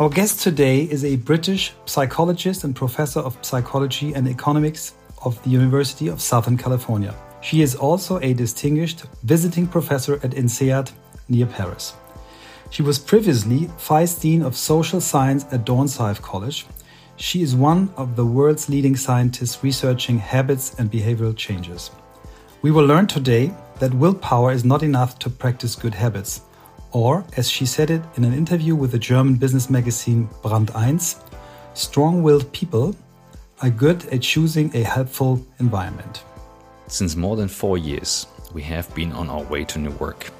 [0.00, 4.94] Our guest today is a British psychologist and professor of psychology and economics
[5.26, 7.14] of the University of Southern California.
[7.42, 10.90] She is also a distinguished visiting professor at INSEAD
[11.28, 11.92] near Paris.
[12.70, 16.64] She was previously Vice Dean of Social Science at Dornsife College.
[17.16, 21.90] She is one of the world's leading scientists researching habits and behavioral changes.
[22.62, 26.40] We will learn today that willpower is not enough to practice good habits.
[26.92, 31.00] Or, as she said it in an interview with the German business magazine Brand 1,
[31.74, 32.96] strong willed people
[33.62, 36.24] are good at choosing a helpful environment.
[36.88, 40.30] Since more than four years, we have been on our way to new work.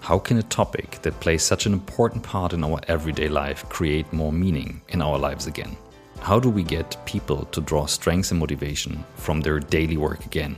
[0.00, 4.12] How can a topic that plays such an important part in our everyday life create
[4.12, 5.76] more meaning in our lives again?
[6.20, 10.56] How do we get people to draw strength and motivation from their daily work again?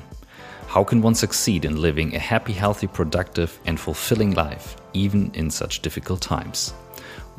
[0.72, 5.50] How can one succeed in living a happy, healthy, productive, and fulfilling life, even in
[5.50, 6.70] such difficult times?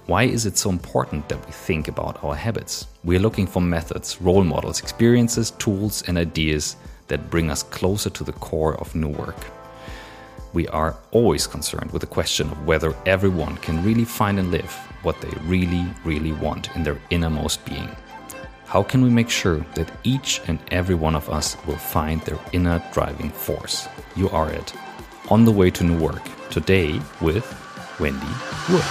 [0.05, 2.85] Why is it so important that we think about our habits?
[3.03, 6.75] We are looking for methods, role models, experiences, tools, and ideas
[7.07, 9.47] that bring us closer to the core of new work.
[10.53, 14.71] We are always concerned with the question of whether everyone can really find and live
[15.01, 17.89] what they really, really want in their innermost being.
[18.73, 22.39] How can we make sure that each and every one of us will find their
[22.53, 23.87] inner driving force?
[24.15, 24.73] You are it.
[25.29, 27.45] On the way to new work, today with
[27.99, 28.25] Wendy
[28.71, 28.81] Wood.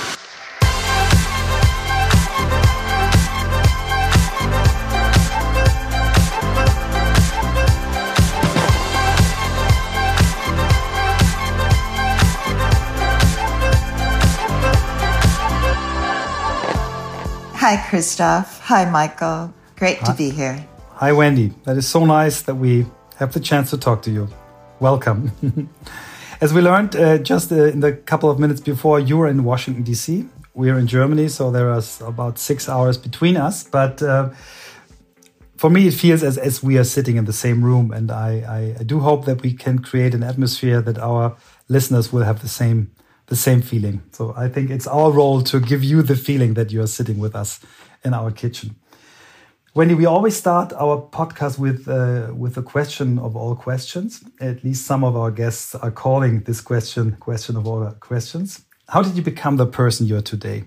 [17.58, 18.60] Hi, Christoph.
[18.60, 19.52] Hi, Michael.
[19.82, 20.64] Great to be here.
[20.90, 21.50] Hi, Wendy.
[21.64, 24.28] That is so nice that we have the chance to talk to you.
[24.78, 25.32] Welcome.
[26.40, 29.42] As we learned uh, just uh, in the couple of minutes before, you were in
[29.42, 30.24] Washington, D.C.
[30.54, 33.64] We are in Germany, so there is about six hours between us.
[33.64, 34.30] But uh,
[35.56, 37.90] for me, it feels as, as we are sitting in the same room.
[37.90, 41.36] And I, I, I do hope that we can create an atmosphere that our
[41.68, 42.92] listeners will have the same
[43.26, 44.02] the same feeling.
[44.12, 47.18] So I think it's our role to give you the feeling that you are sitting
[47.18, 47.58] with us
[48.04, 48.76] in our kitchen.
[49.74, 54.22] Wendy, we always start our podcast with uh, with a question of all questions.
[54.38, 59.00] At least some of our guests are calling this question "question of all questions." How
[59.00, 60.64] did you become the person you are today?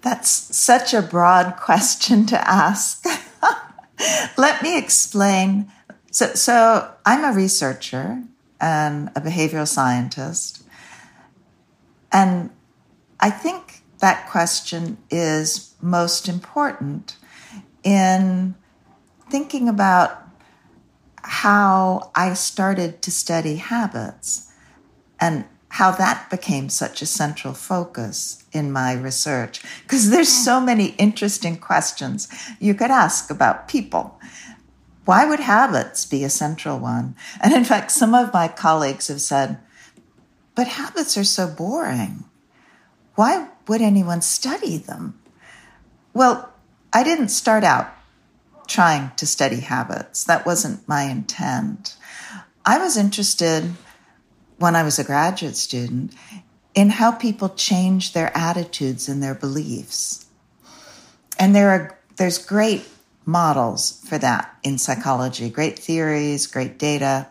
[0.00, 3.04] That's such a broad question to ask.
[4.38, 5.70] Let me explain.
[6.10, 8.22] So, so I'm a researcher
[8.62, 10.62] and a behavioral scientist,
[12.10, 12.48] and
[13.20, 17.16] I think that question is most important
[17.82, 18.54] in
[19.30, 20.22] thinking about
[21.22, 24.52] how I started to study habits
[25.18, 29.62] and how that became such a central focus in my research.
[29.82, 32.28] Because there's so many interesting questions
[32.60, 34.18] you could ask about people.
[35.04, 37.14] Why would habits be a central one?
[37.40, 39.58] And in fact, some of my colleagues have said,
[40.54, 42.24] but habits are so boring.
[43.16, 45.18] Why would anyone study them?
[46.14, 46.52] Well,
[46.92, 47.88] I didn't start out
[48.68, 50.24] trying to study habits.
[50.24, 51.96] That wasn't my intent.
[52.64, 53.72] I was interested
[54.58, 56.14] when I was a graduate student
[56.74, 60.26] in how people change their attitudes and their beliefs.
[61.38, 62.88] And there are there's great
[63.24, 67.28] models for that in psychology, great theories, great data.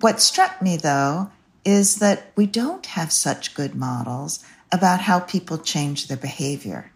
[0.00, 1.30] What struck me though
[1.66, 6.92] is that we don't have such good models about how people change their behavior.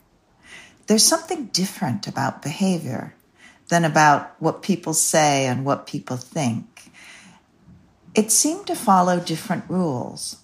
[0.86, 3.14] There's something different about behavior
[3.68, 6.90] than about what people say and what people think.
[8.14, 10.36] It seemed to follow different rules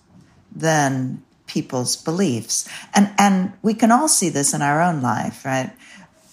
[0.54, 2.69] than people's beliefs.
[2.94, 5.72] And, and we can all see this in our own life, right?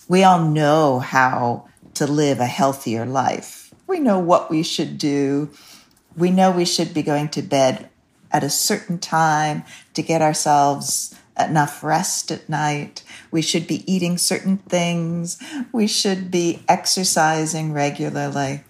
[0.08, 3.72] We all know how to live a healthier life.
[3.86, 5.52] We know what we should do
[6.16, 7.90] we know we should be going to bed
[8.32, 13.04] at a certain time to get ourselves enough rest at night.
[13.32, 15.42] We should be eating certain things.
[15.72, 18.64] We should be exercising regularly.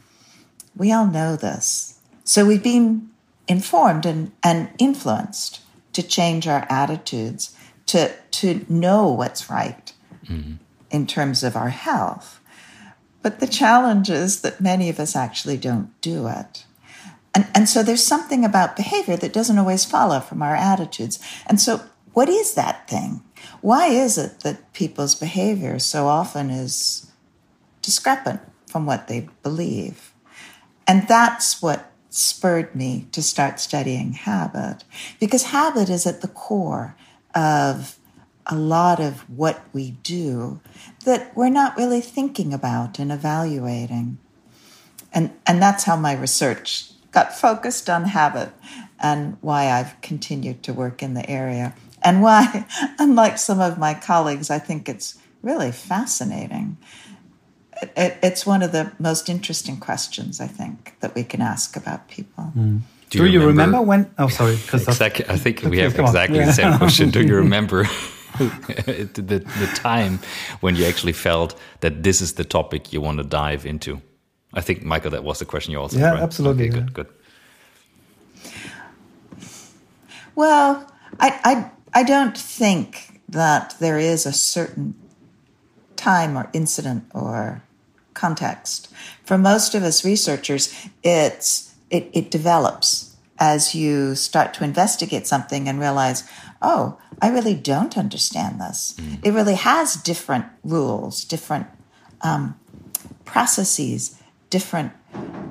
[0.76, 2.00] We all know this.
[2.24, 3.10] So we've been
[3.48, 5.62] informed and, and influenced
[5.94, 7.56] to change our attitudes,
[7.88, 9.92] to, to know what's right
[10.26, 10.54] mm-hmm.
[10.90, 12.40] in terms of our health.
[13.22, 16.66] But the challenge is that many of us actually don't do it.
[17.36, 21.20] And, and so there's something about behavior that doesn't always follow from our attitudes.
[21.48, 21.82] And so,
[22.14, 23.24] what is that thing?
[23.62, 27.12] Why is it that people's behavior so often is
[27.82, 30.14] discrepant from what they believe?
[30.88, 34.84] And that's what spurred me to start studying habit
[35.20, 36.96] because habit is at the core
[37.34, 37.98] of
[38.46, 40.60] a lot of what we do
[41.06, 44.20] that we're not really thinking about and evaluating.
[45.12, 48.50] And, and that's how my research got focused on habit
[49.00, 51.76] and why I've continued to work in the area.
[52.04, 52.66] And why,
[53.00, 56.78] unlike some of my colleagues, I think it's really fascinating.
[57.82, 61.76] It, it, it's one of the most interesting questions, I think, that we can ask
[61.76, 62.52] about people.
[62.56, 62.82] Mm.
[63.10, 64.14] Do, Do, you, remember, remember when?
[64.18, 64.54] Oh, sorry.
[64.54, 65.26] Exactly.
[65.30, 66.46] I think we have exactly yeah.
[66.46, 67.12] the same question.
[67.12, 67.84] Do you remember
[68.40, 70.20] the, the time
[70.62, 74.02] when you actually felt that this is the topic you want to dive into?
[74.54, 75.98] I think, Michael, that was the question you also.
[75.98, 76.22] Yeah, right?
[76.22, 76.70] absolutely.
[76.70, 76.84] Okay, yeah.
[76.84, 77.08] good, good.
[80.36, 84.96] Well, I, I, I don't think that there is a certain
[85.96, 87.64] time or incident or
[88.14, 88.94] context.
[89.26, 90.74] For most of us researchers,
[91.04, 96.24] it's, it, it develops as you start to investigate something and realize,
[96.62, 98.96] oh, I really don't understand this.
[98.98, 99.20] Mm.
[99.26, 101.68] It really has different rules, different
[102.22, 102.60] um,
[103.26, 104.20] processes,
[104.58, 104.92] different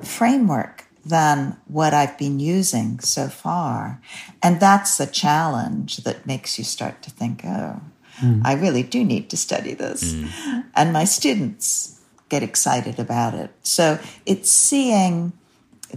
[0.01, 3.99] framework than what I've been using so far.
[4.41, 7.81] And that's the challenge that makes you start to think, oh,
[8.21, 8.41] mm.
[8.45, 10.13] I really do need to study this.
[10.13, 10.65] Mm.
[10.73, 13.51] And my students get excited about it.
[13.61, 15.33] So it's seeing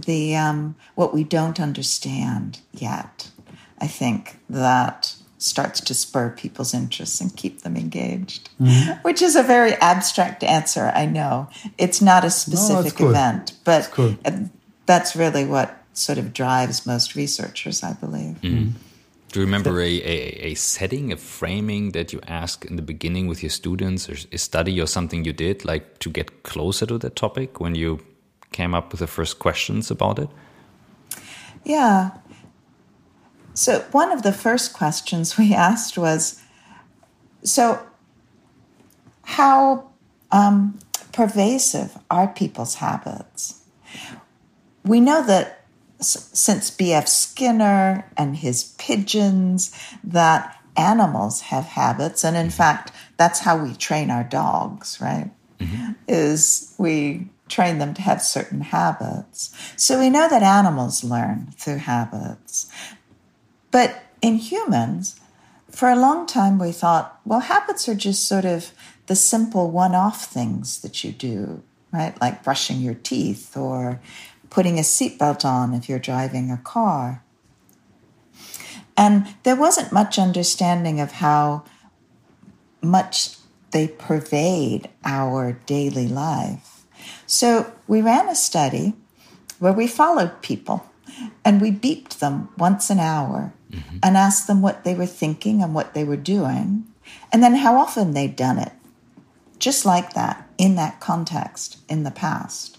[0.05, 3.31] the um, what we don't understand yet.
[3.79, 9.03] I think that starts to spur people's interests and keep them engaged, mm.
[9.03, 10.91] which is a very abstract answer.
[10.95, 13.91] I know it's not a specific no, event, but
[14.85, 18.41] that's really what sort of drives most researchers, I believe.
[18.41, 18.73] Mm.
[19.31, 23.27] Do you remember a, a, a, setting, a framing that you ask in the beginning
[23.27, 26.97] with your students, or a study or something you did, like to get closer to
[26.99, 27.99] that topic when you
[28.53, 30.29] came up with the first questions about it?
[31.65, 32.11] Yeah.
[33.57, 36.41] So, one of the first questions we asked was
[37.43, 37.79] so,
[39.23, 39.89] how
[40.31, 40.79] um,
[41.11, 43.63] pervasive are people's habits?
[44.87, 45.65] we know that
[45.99, 47.07] since B.F.
[47.07, 52.23] Skinner and his pigeons, that animals have habits.
[52.23, 55.31] And in fact, that's how we train our dogs, right?
[55.59, 55.93] Mm-hmm.
[56.07, 59.55] Is we train them to have certain habits.
[59.75, 62.69] So we know that animals learn through habits.
[63.71, 65.19] But in humans,
[65.69, 68.71] for a long time we thought, well, habits are just sort of
[69.07, 72.19] the simple one off things that you do, right?
[72.19, 73.99] Like brushing your teeth or
[74.49, 77.23] putting a seatbelt on if you're driving a car.
[78.95, 81.63] And there wasn't much understanding of how
[82.81, 83.35] much
[83.71, 86.85] they pervade our daily life.
[87.25, 88.93] So we ran a study
[89.59, 90.89] where we followed people
[91.43, 93.97] and we beeped them once an hour mm-hmm.
[94.03, 96.85] and asked them what they were thinking and what they were doing,
[97.31, 98.73] and then how often they'd done it,
[99.59, 102.77] just like that, in that context in the past.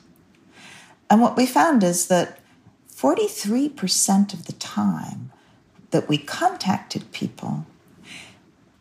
[1.11, 2.41] And what we found is that
[2.95, 5.31] 43% of the time
[5.91, 7.67] that we contacted people,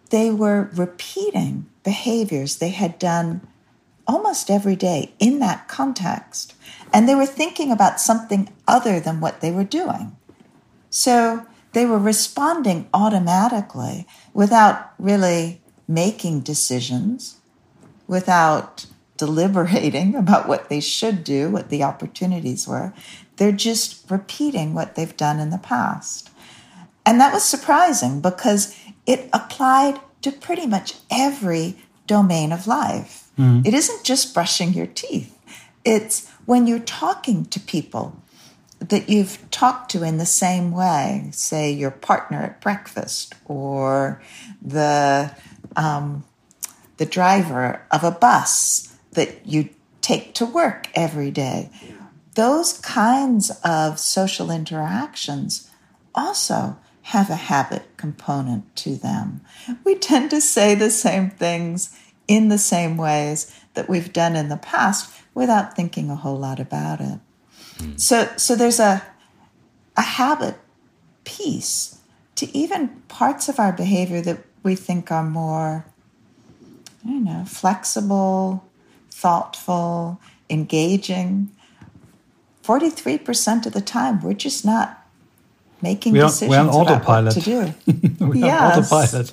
[0.10, 3.48] they were repeating behaviors they had done
[4.08, 6.56] almost every day in that context.
[6.94, 10.16] And they were thinking about something other than what they were doing.
[10.90, 11.46] So
[11.78, 17.38] they were responding automatically without really making decisions,
[18.08, 22.94] without deliberating about what they should do, what the opportunities were.
[23.36, 26.32] They're just repeating what they've done in the past.
[27.06, 33.30] And that was surprising because it applied to pretty much every domain of life.
[33.38, 33.68] Mm-hmm.
[33.68, 35.32] It isn't just brushing your teeth,
[35.86, 38.20] it's when you're talking to people
[38.80, 44.22] that you've talked to in the same way, say your partner at breakfast or
[44.62, 45.32] the
[45.76, 46.24] um,
[46.98, 49.70] the driver of a bus that you
[50.02, 51.70] take to work every day.
[52.36, 55.70] Those kinds of social interactions
[56.14, 59.42] also have a habit component to them.
[59.84, 64.50] We tend to say the same things in the same ways that we've done in
[64.50, 67.20] the past without thinking a whole lot about it.
[67.78, 68.00] Mm.
[68.00, 69.04] So, so there's a,
[69.96, 70.56] a habit
[71.24, 72.00] piece
[72.36, 75.86] to even parts of our behavior that we think are more,
[77.04, 78.64] I don't know, flexible,
[79.10, 80.20] thoughtful,
[80.50, 81.50] engaging.
[82.64, 85.06] 43% of the time, we're just not
[85.82, 87.34] making we're, decisions we're on autopilot.
[87.34, 87.74] to do.
[88.26, 88.78] we're yes.
[88.78, 89.32] on autopilot.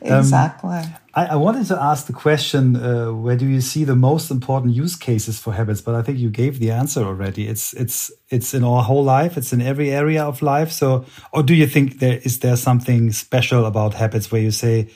[0.02, 0.70] exactly.
[0.70, 4.30] Um, I, I, wanted to ask the question: uh, Where do you see the most
[4.30, 5.80] important use cases for habits?
[5.80, 7.46] But I think you gave the answer already.
[7.46, 9.36] It's it's it's in our whole life.
[9.36, 10.72] It's in every area of life.
[10.72, 14.88] So, or do you think there is there something special about habits where you say,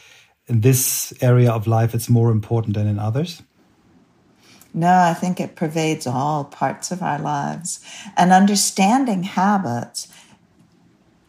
[0.46, 3.42] in this area of life, it's more important than in others?
[4.74, 7.80] No, I think it pervades all parts of our lives,
[8.16, 10.08] and understanding habits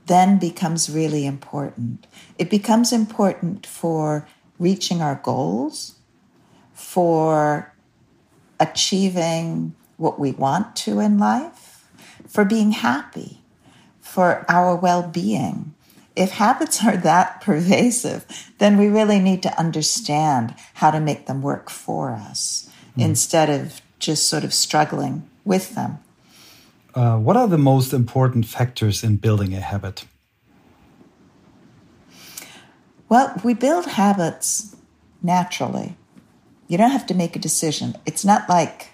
[0.07, 2.07] then becomes really important.
[2.39, 4.27] It becomes important for
[4.59, 5.95] reaching our goals,
[6.73, 7.73] for
[8.59, 11.87] achieving what we want to in life,
[12.27, 13.41] for being happy,
[13.99, 15.73] for our well being.
[16.15, 18.25] If habits are that pervasive,
[18.57, 23.03] then we really need to understand how to make them work for us mm.
[23.03, 25.99] instead of just sort of struggling with them.
[26.95, 30.05] Uh, what are the most important factors in building a habit?
[33.09, 34.75] Well, we build habits
[35.23, 35.97] naturally.
[36.67, 37.95] You don't have to make a decision.
[38.05, 38.91] It's not like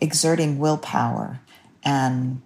[0.00, 1.40] exerting willpower
[1.84, 2.40] and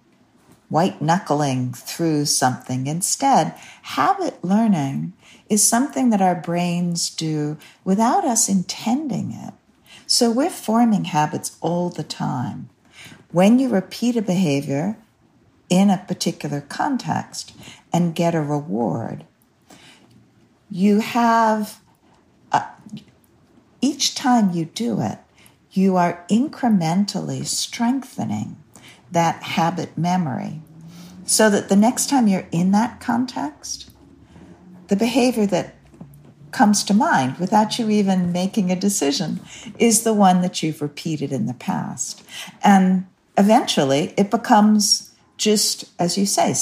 [0.67, 2.87] white knuckling through something.
[2.87, 5.13] Instead, habit learning
[5.49, 9.53] is something that our brains do without us intending it.
[10.07, 12.69] So we're forming habits all the time.
[13.31, 14.97] When you repeat a behavior
[15.69, 17.53] in a particular context
[17.93, 19.25] and get a reward,
[20.69, 21.79] you have,
[22.51, 22.65] uh,
[23.81, 25.19] each time you do it,
[25.71, 28.57] you are incrementally strengthening
[29.11, 30.61] that habit memory
[31.25, 33.89] so that the next time you're in that context,
[34.87, 35.75] the behavior that
[36.51, 39.39] comes to mind without you even making a decision
[39.79, 42.23] is the one that you've repeated in the past.
[42.63, 46.53] And eventually it becomes just, as you say,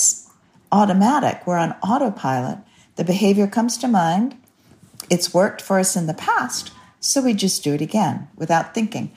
[0.72, 1.46] automatic.
[1.46, 2.60] We're on autopilot
[2.96, 4.36] the behavior comes to mind.
[5.10, 9.12] It's worked for us in the past, so we just do it again without thinking.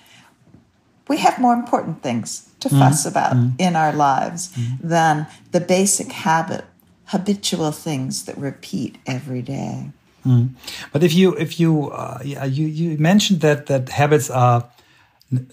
[1.08, 2.78] We have more important things to mm-hmm.
[2.78, 3.56] fuss about mm-hmm.
[3.58, 4.88] in our lives mm-hmm.
[4.88, 6.64] than the basic habit,
[7.06, 9.90] habitual things that repeat every day.
[10.24, 10.50] Mm.
[10.92, 14.64] But if you if you uh, yeah, you you mentioned that that habits are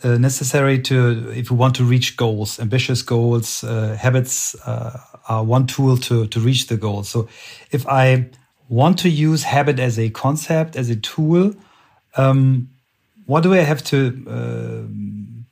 [0.03, 3.63] uh, necessary to if we want to reach goals, ambitious goals.
[3.63, 4.55] Uh, habits
[5.31, 7.03] uh, one tool to to reach the goal.
[7.03, 7.27] So,
[7.71, 8.29] if I
[8.69, 11.53] want to use habit as a concept as a tool,
[12.17, 12.69] um,
[13.25, 13.97] what do I have to
[14.27, 14.83] uh,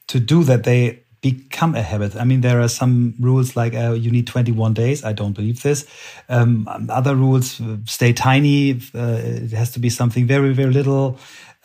[0.08, 2.16] to do that they become a habit?
[2.16, 5.04] I mean, there are some rules like uh, you need 21 days.
[5.04, 5.86] I don't believe this.
[6.30, 8.72] Um, other rules uh, stay tiny.
[8.94, 11.18] it has to be something very very little.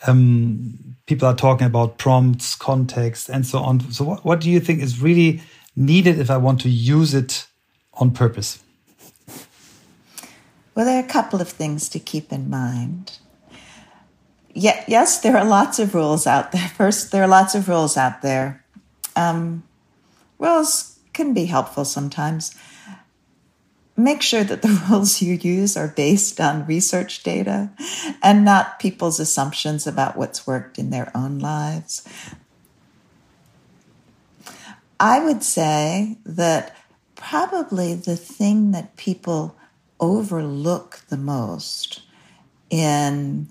[0.07, 3.91] Um, people are talking about prompts, context, and so on.
[3.91, 5.41] So, what, what do you think is really
[5.75, 7.47] needed if I want to use it
[7.97, 8.63] on purpose?
[10.73, 13.19] Well, there are a couple of things to keep in mind.
[14.53, 16.67] Yes, there are lots of rules out there.
[16.77, 18.63] First, there are lots of rules out there.
[19.15, 19.63] Um,
[20.39, 22.55] rules can be helpful sometimes
[23.97, 27.69] make sure that the rules you use are based on research data
[28.21, 32.07] and not people's assumptions about what's worked in their own lives.
[34.99, 36.74] I would say that
[37.29, 39.55] probably the thing that people
[39.99, 42.03] overlook the most
[42.69, 43.47] in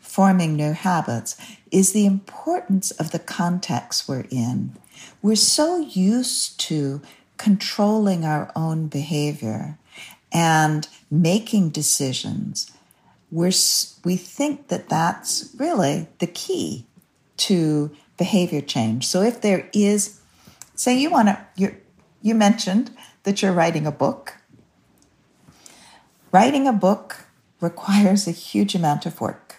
[0.00, 1.36] forming new habits
[1.72, 4.72] is the importance of the context we're in.
[5.22, 7.02] We're so used to
[7.36, 9.76] controlling our own behavior
[10.30, 12.70] and making decisions,
[13.32, 13.52] we're,
[14.04, 16.86] we think that that's really the key
[17.38, 19.04] to behavior change.
[19.06, 20.20] So if there is,
[20.76, 21.74] say you want to,
[22.22, 22.90] you mentioned
[23.22, 24.34] that you're writing a book.
[26.32, 27.24] Writing a book
[27.60, 29.56] requires a huge amount of work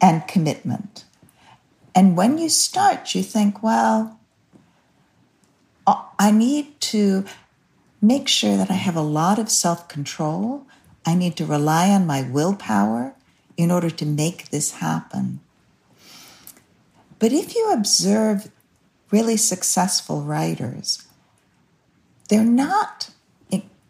[0.00, 1.04] and commitment.
[1.94, 4.18] And when you start, you think, well,
[5.86, 7.24] uh, I need to
[8.02, 10.66] make sure that I have a lot of self control.
[11.04, 13.14] I need to rely on my willpower
[13.56, 15.40] in order to make this happen.
[17.18, 18.50] But if you observe
[19.16, 21.06] really successful writers,
[22.28, 23.10] they're not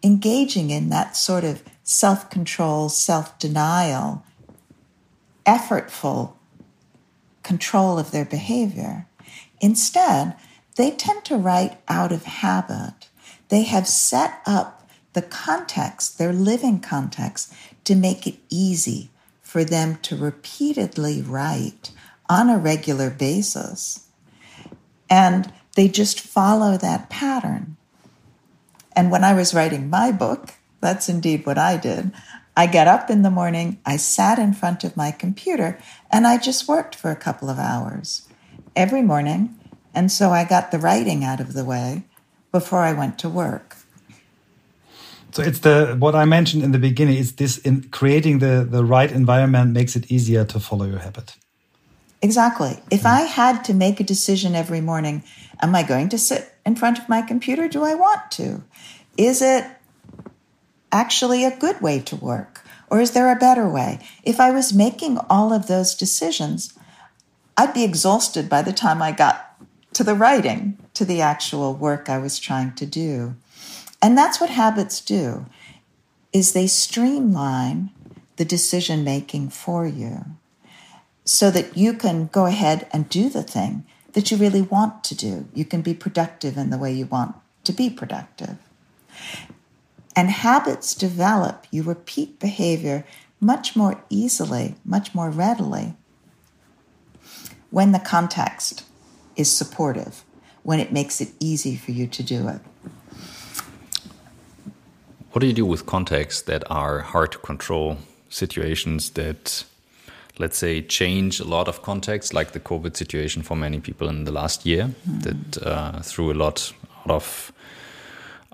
[0.01, 4.23] engaging in that sort of self control, self denial,
[5.45, 6.33] effortful
[7.43, 9.05] control of their behavior.
[9.59, 10.33] Instead,
[10.77, 13.09] they tend to write out of habit.
[13.49, 17.53] They have set up the context, their living context,
[17.83, 19.09] to make it easy
[19.41, 21.91] for them to repeatedly write
[22.29, 24.06] on a regular basis.
[25.09, 27.77] And they just follow that pattern.
[28.95, 32.11] And when I was writing my book, That's indeed what I did.
[32.55, 35.79] I got up in the morning, I sat in front of my computer,
[36.11, 38.27] and I just worked for a couple of hours
[38.75, 39.55] every morning.
[39.93, 42.03] And so I got the writing out of the way
[42.51, 43.77] before I went to work.
[45.31, 48.83] So it's the what I mentioned in the beginning is this in creating the the
[48.83, 51.35] right environment makes it easier to follow your habit.
[52.21, 52.79] Exactly.
[52.89, 53.07] If mm-hmm.
[53.07, 55.23] I had to make a decision every morning,
[55.61, 57.67] am I going to sit in front of my computer?
[57.67, 58.63] Do I want to?
[59.17, 59.65] Is it
[60.91, 62.63] actually a good way to work?
[62.89, 63.99] Or is there a better way?
[64.23, 66.73] If I was making all of those decisions,
[67.57, 69.55] I'd be exhausted by the time I got
[69.93, 73.35] to the writing, to the actual work I was trying to do.
[74.01, 75.45] And that's what habits do
[76.31, 77.89] is they streamline
[78.35, 80.25] the decision making for you
[81.27, 85.13] so that you can go ahead and do the thing that you really want to
[85.13, 85.47] do.
[85.53, 88.57] You can be productive in the way you want to be productive.
[90.15, 93.05] And habits develop, you repeat behavior
[93.39, 95.95] much more easily, much more readily
[97.69, 98.83] when the context
[99.35, 100.23] is supportive,
[100.63, 102.61] when it makes it easy for you to do it.
[105.31, 107.97] What do you do with contexts that are hard to control,
[108.29, 109.65] situations that,
[110.39, 114.23] let's say, change a lot of contexts, like the COVID situation for many people in
[114.23, 116.73] the last year, mm that uh, threw a lot
[117.05, 117.51] out of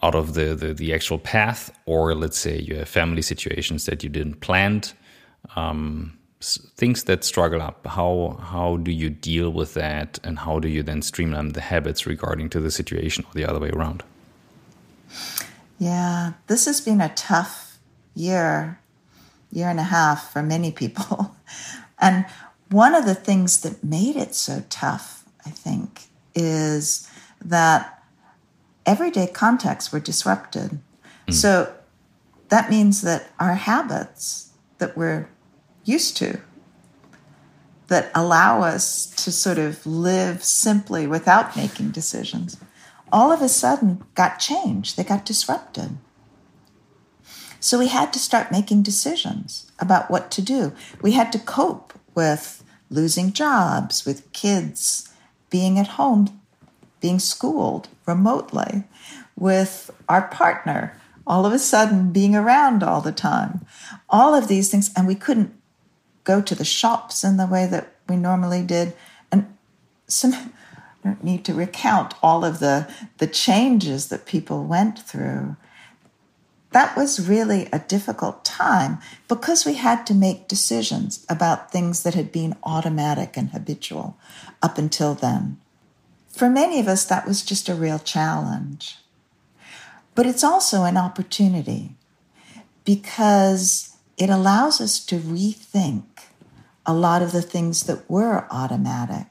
[0.01, 4.03] out of the, the, the actual path, or let's say you have family situations that
[4.03, 4.81] you didn't plan,
[5.55, 6.17] um,
[6.75, 7.87] things that struggle up.
[7.87, 12.05] How how do you deal with that, and how do you then streamline the habits
[12.05, 14.03] regarding to the situation, or the other way around?
[15.79, 17.79] Yeah, this has been a tough
[18.15, 18.79] year,
[19.51, 21.32] year and a half for many people,
[22.03, 22.25] and
[22.69, 27.09] one of the things that made it so tough, I think, is
[27.43, 28.03] that
[28.85, 30.79] everyday contexts were disrupted.
[31.27, 31.33] Mm.
[31.33, 31.73] So
[32.49, 35.29] that means that our habits that we're
[35.85, 36.41] used to,
[37.87, 42.57] that allow us to sort of live simply without making decisions,
[43.13, 44.97] all of a sudden got changed.
[44.97, 45.97] They got disrupted.
[47.61, 50.73] So we had to start making decisions about what to do.
[51.01, 55.09] We had to cope with losing jobs, with kids
[55.49, 56.39] being at home
[56.99, 58.85] being schooled remotely,
[59.35, 63.65] with our partner all of a sudden being around all the time.
[64.09, 65.53] All of these things, and we couldn't
[66.23, 68.93] go to the shops in the way that we normally did.
[69.31, 69.55] And
[70.07, 70.49] some, I
[71.03, 75.55] don't need to recount all of the, the changes that people went through.
[76.73, 82.15] That was really a difficult time because we had to make decisions about things that
[82.15, 84.17] had been automatic and habitual
[84.61, 85.59] up until then.
[86.29, 88.97] For many of us, that was just a real challenge.
[90.15, 91.95] But it's also an opportunity
[92.85, 96.05] because it allows us to rethink
[96.87, 99.27] a lot of the things that were automatic.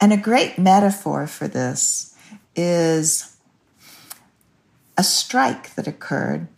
[0.00, 2.14] And a great metaphor for this
[2.54, 3.36] is
[4.98, 6.48] a strike that occurred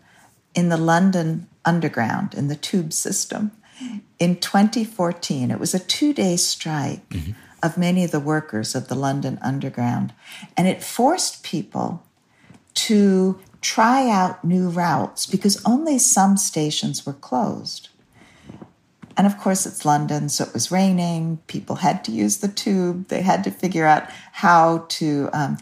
[0.54, 3.52] in the London Underground, in the tube system,
[4.18, 5.52] in 2014.
[5.52, 7.08] It was a two day strike.
[7.10, 10.12] Mm-hmm of many of the workers of the London Underground.
[10.56, 12.02] And it forced people
[12.74, 17.88] to try out new routes because only some stations were closed.
[19.16, 21.38] And of course, it's London, so it was raining.
[21.46, 23.08] People had to use the tube.
[23.08, 25.58] They had to figure out how to, um,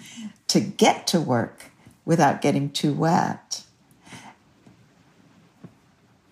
[0.49, 1.67] to get to work
[2.09, 3.64] without getting too wet.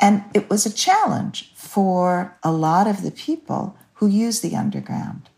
[0.01, 5.29] And it was a challenge for a lot of the people who use the underground.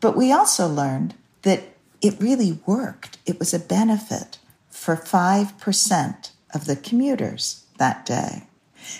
[0.00, 1.62] But we also learned that
[2.00, 3.18] it really worked.
[3.24, 8.48] It was a benefit for 5% of the commuters that day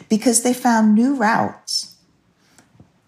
[0.08, 1.96] because they found new routes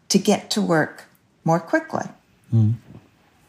[0.09, 1.05] to get to work
[1.45, 2.07] more quickly.
[2.53, 2.75] Mm.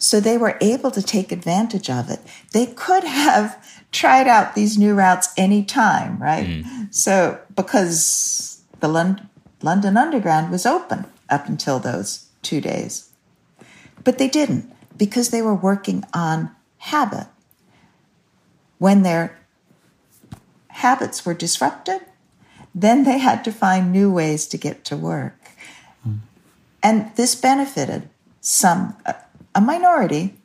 [0.05, 2.19] So they were able to take advantage of it.
[2.51, 3.57] They could have
[3.91, 6.45] tried out these new routes anytime, right?
[6.45, 6.93] Mm.
[6.93, 9.27] So because the London,
[9.63, 13.09] London Underground was open up until those two days.
[14.03, 17.25] But they didn't because they were working on habit.
[18.77, 19.39] When their
[20.67, 22.01] habits were disrupted,
[22.75, 25.39] then they had to find new ways to get to work.
[26.07, 26.19] Mm.
[26.83, 28.07] And this benefited
[28.39, 28.95] some,
[29.55, 30.35] a minority,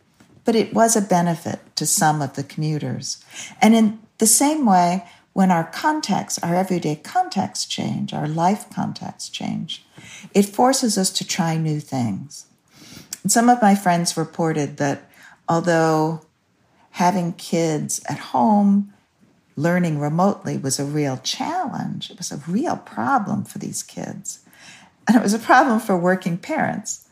[0.44, 3.22] but it was a benefit to some of the commuters.
[3.60, 9.28] And in the same way, when our contexts, our everyday contexts change, our life contexts
[9.28, 9.84] change,
[10.34, 12.46] it forces us to try new things.
[13.22, 15.02] And some of my friends reported that
[15.48, 16.22] although
[16.92, 18.92] having kids at home
[19.56, 22.10] learning remotely was a real challenge.
[22.10, 24.40] It was a real problem for these kids.
[25.06, 27.06] And it was a problem for working parents.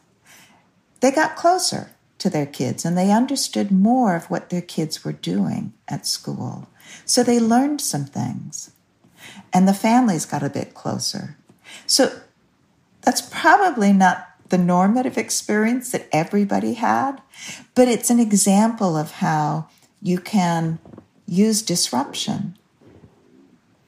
[1.00, 5.12] They got closer to their kids and they understood more of what their kids were
[5.12, 6.68] doing at school.
[7.04, 8.70] So they learned some things.
[9.52, 11.36] And the families got a bit closer.
[11.86, 12.20] So
[13.02, 17.20] that's probably not the normative experience that everybody had,
[17.74, 19.68] but it's an example of how
[20.00, 20.78] you can
[21.26, 22.56] use disruption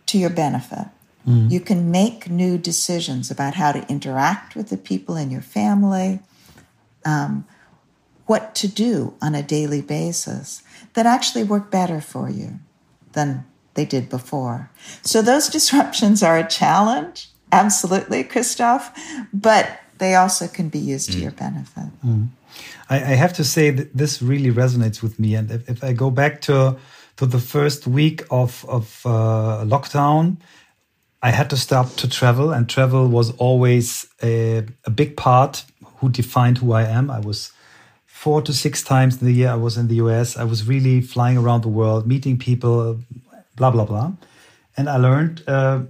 [0.07, 0.89] to your benefit.
[1.27, 1.51] Mm.
[1.51, 6.21] You can make new decisions about how to interact with the people in your family,
[7.05, 7.47] um,
[8.27, 10.63] what to do on a daily basis
[10.95, 12.61] that actually work better for you
[13.13, 14.71] than they did before.
[15.03, 18.93] So those disruptions are a challenge, absolutely, Christoph,
[19.33, 21.15] but they also can be used mm.
[21.15, 21.91] to your benefit.
[22.05, 22.29] Mm.
[22.89, 25.35] I, I, have to say that this really resonates with me.
[25.35, 26.77] And if, if I go back to
[27.17, 30.37] to the first week of of uh, lockdown,
[31.23, 35.65] I had to stop to travel, and travel was always a, a big part
[36.01, 37.11] who defined who I am.
[37.11, 37.53] I was
[38.07, 40.37] four to six times in the year I was in the US.
[40.37, 42.99] I was really flying around the world, meeting people,
[43.57, 44.13] blah blah blah,
[44.77, 45.81] and I learned uh,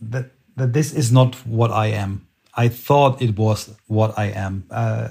[0.00, 2.26] that that this is not what I am.
[2.56, 5.08] I thought it was what I am, uh,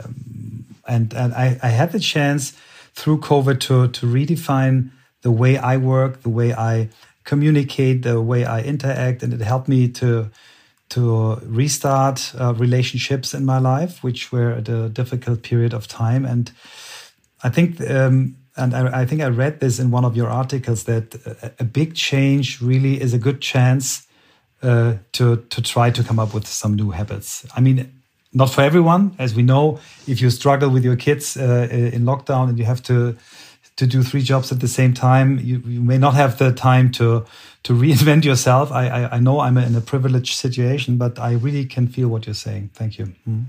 [0.87, 2.53] and and I, I had the chance
[2.95, 4.91] through COVID to to redefine
[5.21, 6.89] the way I work, the way I
[7.23, 10.29] communicate, the way I interact, and it helped me to
[10.93, 16.23] to restart uh, relationships in my life, which were at a difficult period of time.
[16.23, 16.51] And
[17.43, 20.83] I think, um, and I, I, think I read this in one of your articles
[20.83, 24.07] that a, a big change really is a good chance
[24.61, 27.45] uh, to to try to come up with some new habits.
[27.55, 27.91] I mean.
[28.35, 29.79] Not for everyone, as we know.
[30.07, 33.15] If you struggle with your kids uh, in lockdown and you have to
[33.75, 35.39] to do three jobs at the same time.
[35.39, 37.25] You, you may not have the time to
[37.63, 38.71] to reinvent yourself.
[38.71, 42.25] I, I, I know I'm in a privileged situation, but I really can feel what
[42.25, 42.71] you're saying.
[42.73, 43.13] Thank you.
[43.27, 43.45] Mm.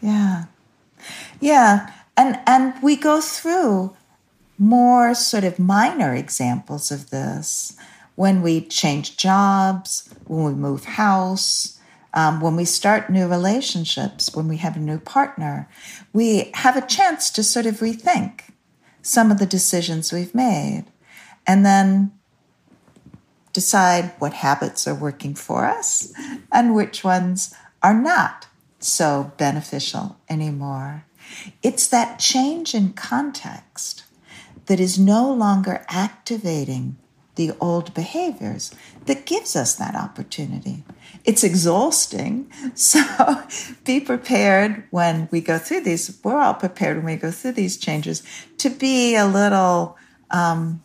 [0.00, 0.44] Yeah,
[1.40, 3.96] yeah, and and we go through
[4.58, 7.76] more sort of minor examples of this
[8.16, 11.78] when we change jobs, when we move house,
[12.14, 15.68] um, when we start new relationships, when we have a new partner,
[16.12, 18.40] we have a chance to sort of rethink
[19.08, 20.84] some of the decisions we've made
[21.46, 22.12] and then
[23.54, 26.12] decide what habits are working for us
[26.52, 28.46] and which ones are not
[28.78, 31.04] so beneficial anymore.
[31.62, 34.04] It's that change in context
[34.66, 36.96] that is no longer activating
[37.36, 38.74] the old behaviors
[39.06, 40.84] that gives us that opportunity.
[41.28, 42.50] It's exhausting.
[42.74, 43.00] So
[43.84, 46.18] be prepared when we go through these.
[46.22, 48.22] We're all prepared when we go through these changes
[48.58, 49.96] to be a little
[50.30, 50.80] um,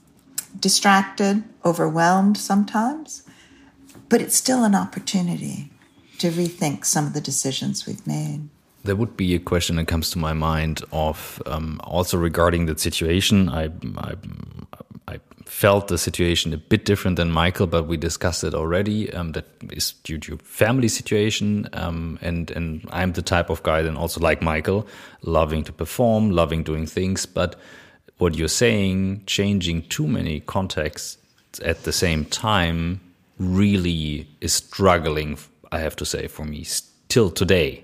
[0.59, 3.23] distracted, overwhelmed sometimes,
[4.09, 5.71] but it's still an opportunity
[6.19, 8.49] to rethink some of the decisions we've made.
[8.83, 12.77] There would be a question that comes to my mind of um, also regarding the
[12.77, 13.49] situation.
[13.49, 13.65] I,
[13.97, 14.15] I
[14.72, 14.72] I
[15.45, 19.11] felt the situation a bit different than Michael, but we discussed it already.
[19.13, 23.81] Um, that is due to family situation, um, and and I'm the type of guy,
[23.81, 24.87] then also like Michael,
[25.21, 27.25] loving to perform, loving doing things.
[27.25, 27.55] But
[28.17, 31.17] what you're saying, changing too many contexts
[31.61, 32.99] at the same time,
[33.37, 35.37] really is struggling.
[35.71, 37.83] I have to say, for me, still today.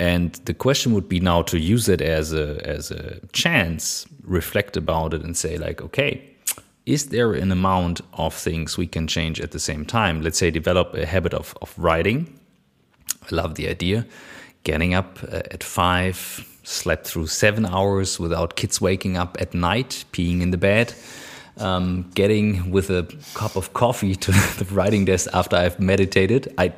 [0.00, 4.76] And the question would be now to use it as a as a chance, reflect
[4.76, 6.22] about it, and say like, okay,
[6.88, 10.22] is there an amount of things we can change at the same time?
[10.22, 12.26] Let's say develop a habit of of writing.
[13.30, 14.06] I love the idea.
[14.64, 16.16] Getting up uh, at five,
[16.64, 20.94] slept through seven hours without kids waking up at night, peeing in the bed.
[21.58, 23.02] Um, getting with a
[23.34, 26.54] cup of coffee to the writing desk after I've meditated.
[26.56, 26.72] I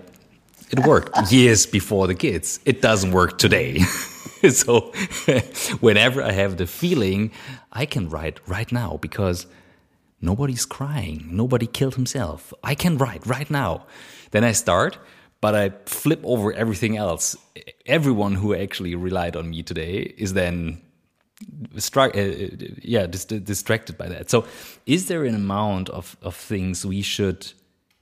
[0.72, 2.58] it worked years before the kids.
[2.64, 3.78] It doesn't work today.
[4.50, 4.92] so
[5.80, 7.30] whenever I have the feeling,
[7.72, 9.46] I can write right now because
[10.20, 11.28] nobody's crying.
[11.30, 12.52] Nobody killed himself.
[12.62, 13.86] I can write right now.
[14.30, 14.98] Then I start,
[15.40, 17.36] but I flip over everything else.
[17.86, 20.80] Everyone who actually relied on me today is then
[21.96, 22.10] uh,
[22.82, 24.30] yeah, distracted by that.
[24.30, 24.44] So,
[24.84, 27.52] is there an amount of, of things we should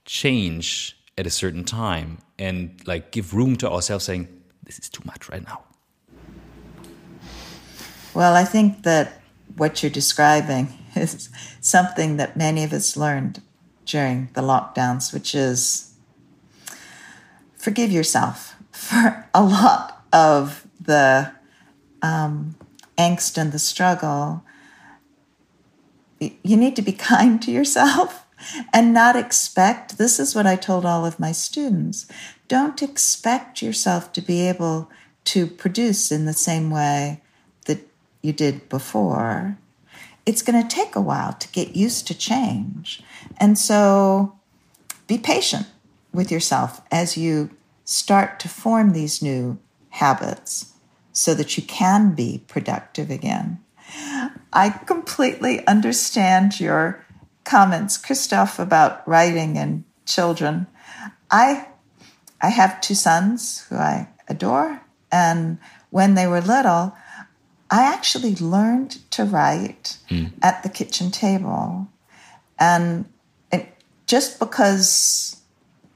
[0.04, 4.28] change at a certain time and like give room to ourselves saying
[4.62, 5.61] this is too much right now
[8.14, 9.20] well i think that
[9.57, 11.28] what you're describing is
[11.61, 13.42] something that many of us learned
[13.84, 15.94] during the lockdowns which is
[17.56, 21.32] forgive yourself for a lot of the
[22.02, 22.54] um,
[22.96, 24.44] angst and the struggle
[26.20, 28.26] you need to be kind to yourself
[28.72, 32.06] and not expect this is what I told all of my students.
[32.46, 34.90] Don't expect yourself to be able
[35.24, 37.20] to produce in the same way
[37.66, 37.80] that
[38.22, 39.58] you did before.
[40.28, 43.02] It's going to take a while to get used to change.
[43.38, 44.38] And so
[45.06, 45.66] be patient
[46.12, 47.48] with yourself as you
[47.86, 50.74] start to form these new habits
[51.12, 53.64] so that you can be productive again.
[54.52, 57.02] I completely understand your
[57.44, 60.66] comments, Christoph, about writing and children.
[61.30, 61.68] I
[62.42, 65.56] I have two sons who I adore, and
[65.88, 66.94] when they were little,
[67.70, 70.33] I actually learned to write mm.
[70.42, 71.88] at the kitchen table,
[72.59, 73.04] and
[73.52, 73.68] it,
[74.07, 75.40] just because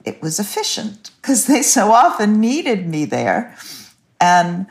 [0.04, 3.56] it was efficient, because they so often needed me there,
[4.20, 4.66] and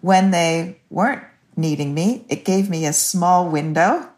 [0.00, 1.22] when they weren't
[1.56, 4.08] needing me, it gave me a small window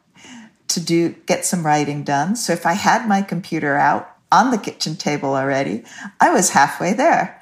[0.69, 2.35] to do get some writing done.
[2.35, 5.85] So if I had my computer out on the kitchen table already,
[6.21, 7.41] I was halfway there.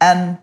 [0.00, 0.38] And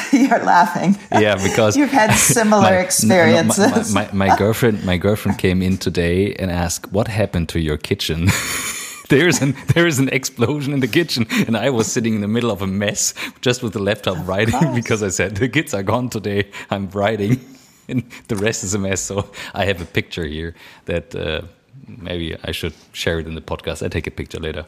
[0.12, 0.96] you're laughing.
[1.10, 3.92] Yeah, because you've had similar my, experiences.
[3.94, 7.76] my, my, my, girlfriend, my girlfriend came in today and asked, "What happened to your
[7.76, 8.28] kitchen?"
[9.08, 12.50] there's an there's an explosion in the kitchen, and I was sitting in the middle
[12.50, 16.08] of a mess, just with the laptop writing because I said the kids are gone
[16.08, 16.50] today.
[16.70, 17.40] I'm writing,
[17.88, 19.00] and the rest is a mess.
[19.00, 21.14] So I have a picture here that.
[21.14, 21.42] Uh,
[21.86, 23.84] maybe I should share it in the podcast.
[23.84, 24.66] I take a picture later.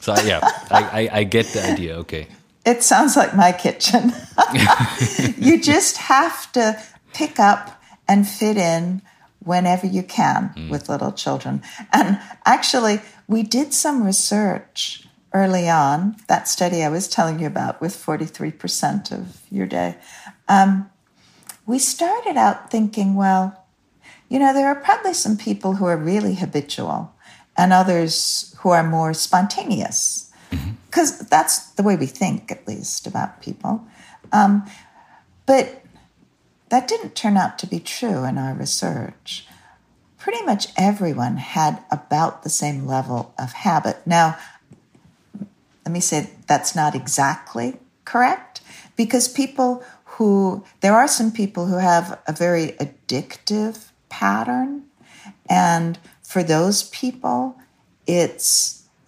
[0.00, 1.96] So yeah, I, I, I get the idea.
[1.98, 2.26] Okay.
[2.64, 4.12] It sounds like my kitchen.
[5.38, 6.80] you just have to
[7.14, 9.02] pick up and fit in
[9.38, 10.70] whenever you can mm.
[10.70, 11.62] with little children.
[11.92, 17.80] And actually, we did some research early on, that study I was telling you about
[17.80, 19.96] with 43% of your day.
[20.48, 20.90] Um,
[21.66, 23.64] we started out thinking, well,
[24.28, 27.14] you know, there are probably some people who are really habitual
[27.56, 31.26] and others who are more spontaneous, because mm-hmm.
[31.30, 33.84] that's the way we think, at least, about people.
[34.32, 34.64] Um,
[35.46, 35.82] but
[36.68, 39.46] that didn't turn out to be true in our research.
[40.18, 43.98] Pretty much everyone had about the same level of habit.
[44.06, 44.38] Now,
[45.84, 48.60] let me say that's not exactly correct
[48.96, 54.84] because people who, there are some people who have a very addictive pattern.
[55.48, 57.56] And for those people,
[58.06, 58.42] it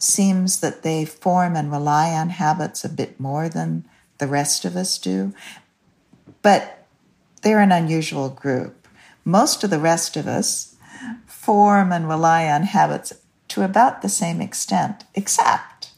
[0.03, 3.85] seems that they form and rely on habits a bit more than
[4.19, 5.33] the rest of us do.
[6.43, 6.87] But
[7.43, 8.89] they're an unusual group.
[9.25, 10.75] Most of the rest of us
[11.27, 13.13] form and rely on habits
[13.49, 15.91] to about the same extent, except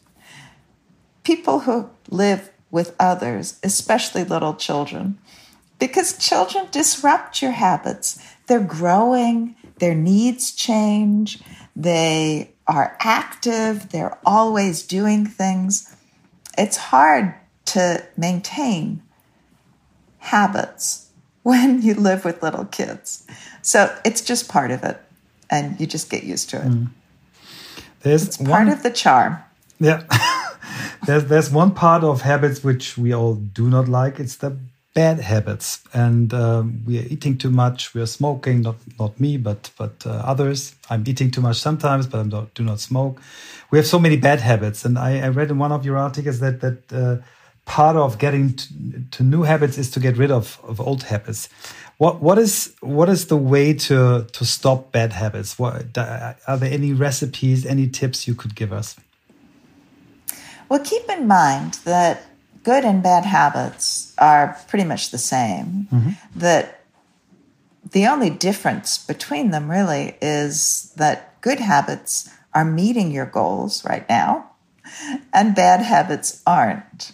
[1.22, 5.18] people who live with others, especially little children,
[5.78, 8.18] because children disrupt your habits.
[8.46, 11.40] They're growing, their needs change,
[11.76, 15.94] they are active, they're always doing things.
[16.56, 17.34] It's hard
[17.66, 19.02] to maintain
[20.18, 21.10] habits
[21.42, 23.26] when you live with little kids.
[23.62, 25.00] So it's just part of it,
[25.50, 26.68] and you just get used to it.
[26.68, 26.88] Mm.
[28.00, 29.38] There's it's part of the charm.
[29.80, 30.02] Yeah.
[31.06, 34.20] there's there's one part of habits which we all do not like.
[34.20, 34.58] It's the
[34.94, 37.92] bad habits, and um, we are eating too much.
[37.94, 40.76] We are smoking, not not me, but but uh, others.
[40.88, 43.20] I'm eating too much sometimes, but I do not smoke.
[43.70, 46.38] We have so many bad habits, and I, I read in one of your articles
[46.38, 47.16] that that uh,
[47.64, 48.66] part of getting to,
[49.10, 51.48] to, new habits is to get rid of of old habits.
[51.98, 55.58] What what is what is the way to to stop bad habits?
[55.58, 58.96] What are there any recipes, any tips you could give us?
[60.68, 62.22] Well, keep in mind that
[62.62, 65.88] good and bad habits are pretty much the same.
[65.92, 66.10] Mm-hmm.
[66.36, 66.80] That
[67.90, 74.08] the only difference between them really is that good habits are meeting your goals right
[74.08, 74.50] now,
[75.32, 77.12] and bad habits aren't.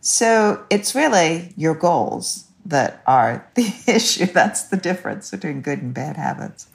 [0.00, 4.26] So it's really your goals that are the issue.
[4.26, 6.68] That's the difference between good and bad habits.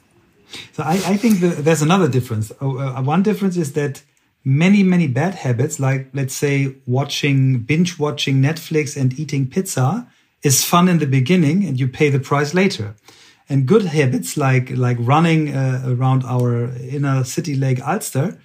[0.72, 2.52] So I, I think there's another difference.
[2.60, 4.02] Oh, uh, one difference is that
[4.44, 10.06] many, many bad habits, like let's say watching, binge watching Netflix and eating pizza
[10.42, 12.94] is fun in the beginning and you pay the price later.
[13.48, 18.38] And good habits like, like running uh, around our inner city lake Alster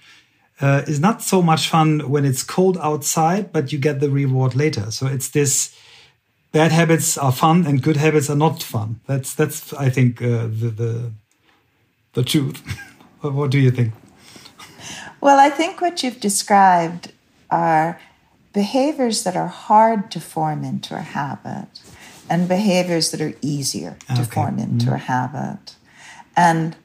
[0.60, 4.54] uh, is not so much fun when it's cold outside, but you get the reward
[4.54, 4.90] later.
[4.90, 5.74] So it's this
[6.52, 9.00] bad habits are fun and good habits are not fun.
[9.06, 11.12] That's, that's, I think, uh, the, the,
[12.14, 12.62] the truth.
[13.20, 13.94] what do you think?
[15.20, 17.12] Well, I think what you've described
[17.50, 18.00] are
[18.52, 21.68] behaviors that are hard to form into a habit
[22.28, 24.24] and behaviors that are easier to okay.
[24.24, 24.94] form into mm.
[24.94, 25.74] a habit.
[26.36, 26.76] And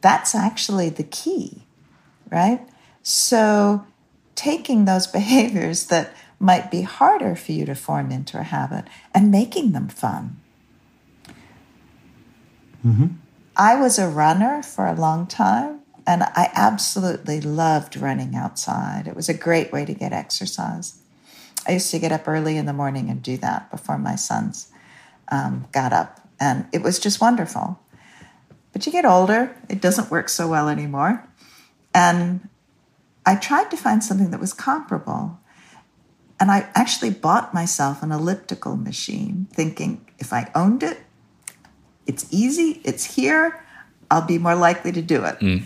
[0.00, 1.62] That's actually the key,
[2.30, 2.66] right?
[3.02, 3.86] So,
[4.34, 9.30] taking those behaviors that might be harder for you to form into a habit and
[9.30, 10.40] making them fun.
[12.84, 13.06] Mm-hmm.
[13.56, 19.06] I was a runner for a long time, and I absolutely loved running outside.
[19.06, 20.98] It was a great way to get exercise.
[21.66, 24.68] I used to get up early in the morning and do that before my sons
[25.30, 27.78] um, got up, and it was just wonderful.
[28.72, 31.26] But you get older, it doesn't work so well anymore.
[31.92, 32.48] And
[33.26, 35.38] I tried to find something that was comparable.
[36.38, 40.98] And I actually bought myself an elliptical machine, thinking if I owned it,
[42.06, 43.62] it's easy, it's here,
[44.10, 45.38] I'll be more likely to do it.
[45.40, 45.62] Mm.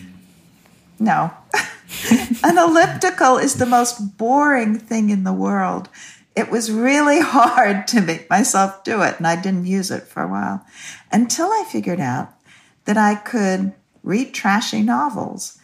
[0.98, 1.32] No.
[2.44, 5.88] An elliptical is the most boring thing in the world.
[6.36, 10.22] It was really hard to make myself do it, and I didn't use it for
[10.22, 10.64] a while
[11.12, 12.34] until I figured out
[12.84, 15.58] that I could read trashy novels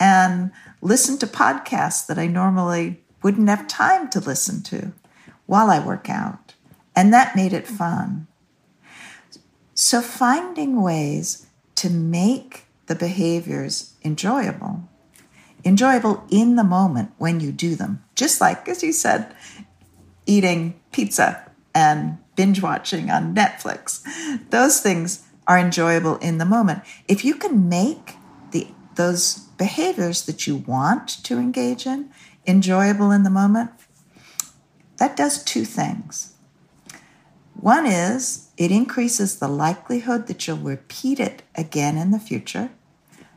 [0.00, 4.92] and listen to podcasts that I normally wouldn't have time to listen to
[5.46, 6.54] while I work out.
[6.96, 8.26] And that made it fun.
[9.74, 14.88] So, finding ways to make the behaviors enjoyable,
[15.64, 19.34] enjoyable in the moment when you do them, just like, as you said,
[20.26, 24.02] eating pizza and binge watching on Netflix.
[24.50, 26.82] Those things are enjoyable in the moment.
[27.08, 28.16] If you can make
[28.50, 32.10] the those behaviors that you want to engage in
[32.46, 33.70] enjoyable in the moment,
[34.98, 36.33] that does two things.
[37.54, 42.70] One is it increases the likelihood that you'll repeat it again in the future.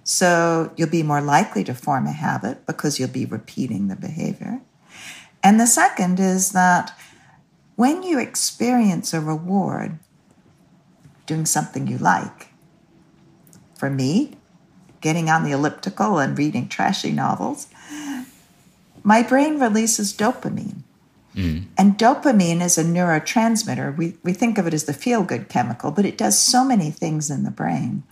[0.04, 4.62] So you'll be more likely to form a habit because you'll be repeating the behavior.
[5.44, 6.98] And the second is that
[7.76, 10.00] when you experience a reward
[11.26, 12.54] doing something you like,
[13.78, 14.38] for me,
[15.02, 17.68] getting on the elliptical and reading trashy novels,
[19.04, 20.84] my brain releases dopamine.
[21.38, 21.66] Mm.
[21.78, 23.96] And dopamine is a neurotransmitter.
[23.96, 26.90] We, we think of it as the feel good chemical, but it does so many
[26.90, 28.04] things in the brain.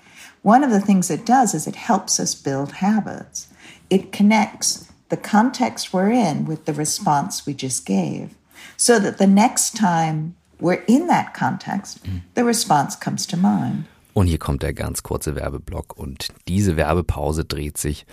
[0.44, 3.48] One of the things it does is it helps us build habits.
[3.90, 8.36] It connects the context we're in with the response we just gave
[8.78, 12.22] so that the next time we're in that context, mm.
[12.36, 13.86] the response comes to mind.
[14.14, 18.06] Und hier kommt der ganz kurze Werbeblock und diese Werbepause dreht sich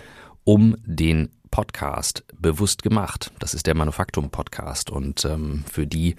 [0.43, 3.31] um den Podcast bewusst gemacht.
[3.39, 6.15] Das ist der Manufaktum Podcast und ähm, für die,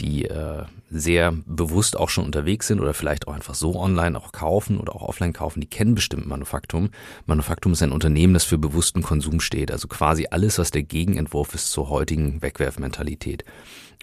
[0.00, 4.32] die äh, sehr bewusst auch schon unterwegs sind oder vielleicht auch einfach so online auch
[4.32, 6.90] kaufen oder auch offline kaufen, die kennen bestimmt Manufaktum.
[7.26, 11.54] Manufaktum ist ein Unternehmen, das für bewussten Konsum steht, also quasi alles, was der Gegenentwurf
[11.54, 13.44] ist zur heutigen Wegwerfmentalität.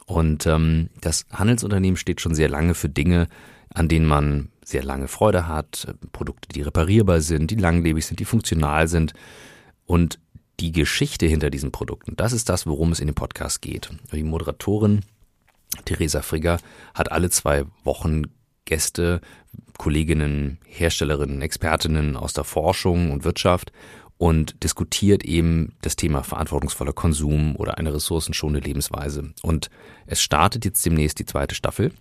[0.05, 3.27] Und ähm, das Handelsunternehmen steht schon sehr lange für Dinge,
[3.73, 8.25] an denen man sehr lange Freude hat, Produkte, die reparierbar sind, die langlebig sind, die
[8.25, 9.13] funktional sind.
[9.85, 10.19] Und
[10.59, 13.89] die Geschichte hinter diesen Produkten, das ist das, worum es in dem Podcast geht.
[14.11, 15.01] Die Moderatorin
[15.83, 16.59] Theresa Frigger
[16.93, 18.23] hat alle zwei Wochen
[18.65, 19.21] Gäste,
[19.77, 23.71] Kolleginnen, Herstellerinnen, Expertinnen aus der Forschung und Wirtschaft
[24.17, 29.33] und diskutiert eben das Thema verantwortungsvoller Konsum oder eine ressourcenschonende Lebensweise.
[29.43, 29.69] Und
[30.05, 31.91] es startet jetzt demnächst die zweite Staffel,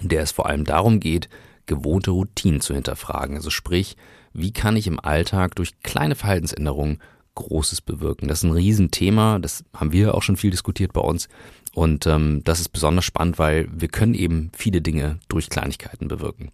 [0.00, 1.28] in der es vor allem darum geht,
[1.66, 3.36] gewohnte Routinen zu hinterfragen.
[3.36, 3.96] Also sprich,
[4.32, 7.00] wie kann ich im Alltag durch kleine Verhaltensänderungen
[7.34, 8.28] Großes bewirken.
[8.28, 11.28] Das ist ein Riesenthema, das haben wir auch schon viel diskutiert bei uns.
[11.74, 16.52] Und ähm, das ist besonders spannend, weil wir können eben viele Dinge durch Kleinigkeiten bewirken.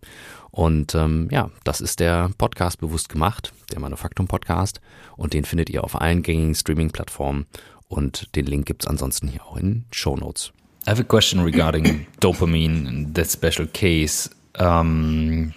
[0.50, 4.80] Und ähm, ja, das ist der Podcast bewusst gemacht, der Manufaktum Podcast.
[5.16, 7.46] Und den findet ihr auf allen gängigen Streaming-Plattformen.
[7.88, 10.52] Und den Link gibt's ansonsten hier auch in Show Notes.
[10.86, 14.30] I have a question regarding dopamine and that special case.
[14.58, 15.52] Um,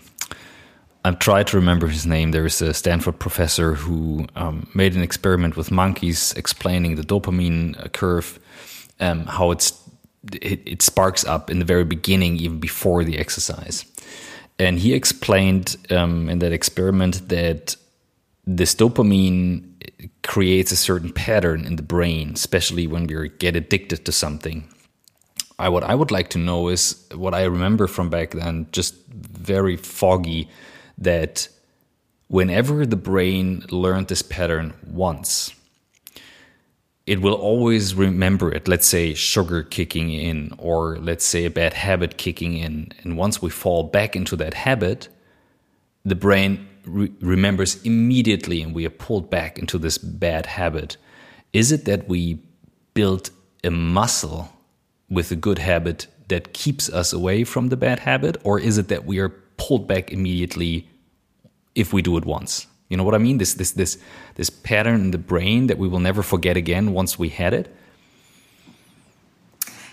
[1.05, 2.31] I'm trying to remember his name.
[2.31, 7.91] There is a Stanford professor who um, made an experiment with monkeys explaining the dopamine
[7.91, 8.39] curve,
[9.01, 9.77] um, how it's
[10.41, 13.83] it, it, sparks up in the very beginning, even before the exercise.
[14.57, 17.75] And he explained um, in that experiment that
[18.45, 19.69] this dopamine
[20.21, 24.69] creates a certain pattern in the brain, especially when we get addicted to something.
[25.59, 28.95] I, what I would like to know is what I remember from back then, just
[29.09, 30.49] very foggy
[30.97, 31.47] that
[32.27, 35.53] whenever the brain learned this pattern once,
[37.05, 38.67] it will always remember it.
[38.67, 42.91] Let's say sugar kicking in, or let's say a bad habit kicking in.
[43.03, 45.09] And once we fall back into that habit,
[46.05, 50.97] the brain re remembers immediately and we are pulled back into this bad habit.
[51.51, 52.39] Is it that we
[52.93, 53.31] build
[53.63, 54.53] a muscle
[55.09, 58.87] with a good habit that keeps us away from the bad habit, or is it
[58.87, 59.29] that we are
[59.67, 60.87] pulled back immediately
[61.73, 62.67] if we do it once?
[62.89, 63.37] You know what I mean?
[63.37, 63.97] This this this
[64.35, 67.73] this pattern in the brain that we will never forget again once we had it.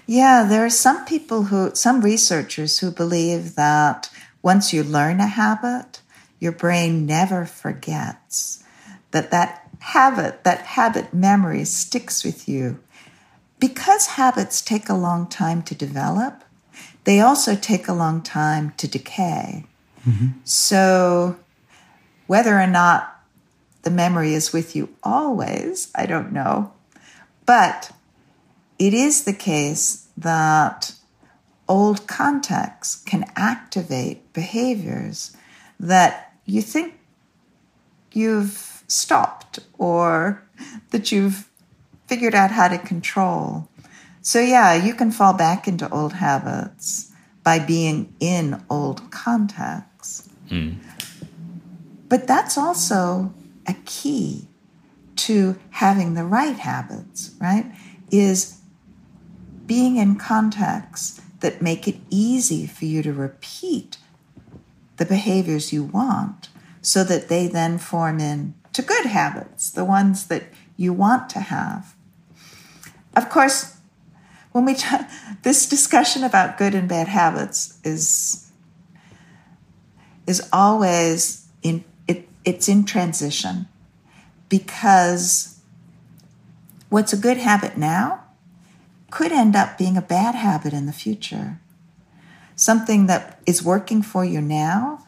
[0.06, 4.10] Yeah, there are some people who, some researchers who believe that
[4.42, 6.00] once you learn a habit,
[6.40, 8.64] your brain never forgets.
[9.12, 12.80] That that habit, that habit memory sticks with you.
[13.60, 16.42] Because habits take a long time to develop,
[17.04, 19.64] they also take a long time to decay.
[20.06, 20.28] Mm-hmm.
[20.44, 21.36] So,
[22.26, 23.20] whether or not
[23.82, 26.72] the memory is with you always, I don't know.
[27.46, 27.90] But
[28.78, 30.94] it is the case that
[31.68, 35.36] old contacts can activate behaviors
[35.78, 36.94] that you think
[38.12, 40.42] you've stopped or
[40.90, 41.48] that you've
[42.06, 43.68] figured out how to control.
[44.22, 47.10] So, yeah, you can fall back into old habits
[47.42, 50.28] by being in old contexts.
[50.48, 50.76] Mm.
[52.08, 53.32] But that's also
[53.66, 54.48] a key
[55.16, 57.66] to having the right habits, right?
[58.10, 58.60] Is
[59.66, 63.98] being in contexts that make it easy for you to repeat
[64.96, 66.48] the behaviors you want
[66.82, 70.44] so that they then form into good habits, the ones that
[70.76, 71.94] you want to have.
[73.14, 73.76] Of course,
[74.52, 74.96] when we t-
[75.42, 78.50] this discussion about good and bad habits is
[80.26, 83.66] is always in it, it's in transition
[84.48, 85.60] because
[86.88, 88.24] what's a good habit now
[89.10, 91.60] could end up being a bad habit in the future.
[92.54, 95.06] Something that is working for you now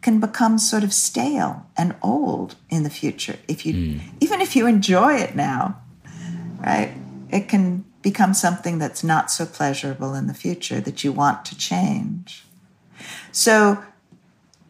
[0.00, 4.00] can become sort of stale and old in the future if you mm.
[4.20, 5.80] even if you enjoy it now
[6.60, 6.92] right
[7.30, 11.58] it can become something that's not so pleasurable in the future that you want to
[11.58, 12.44] change
[13.32, 13.82] so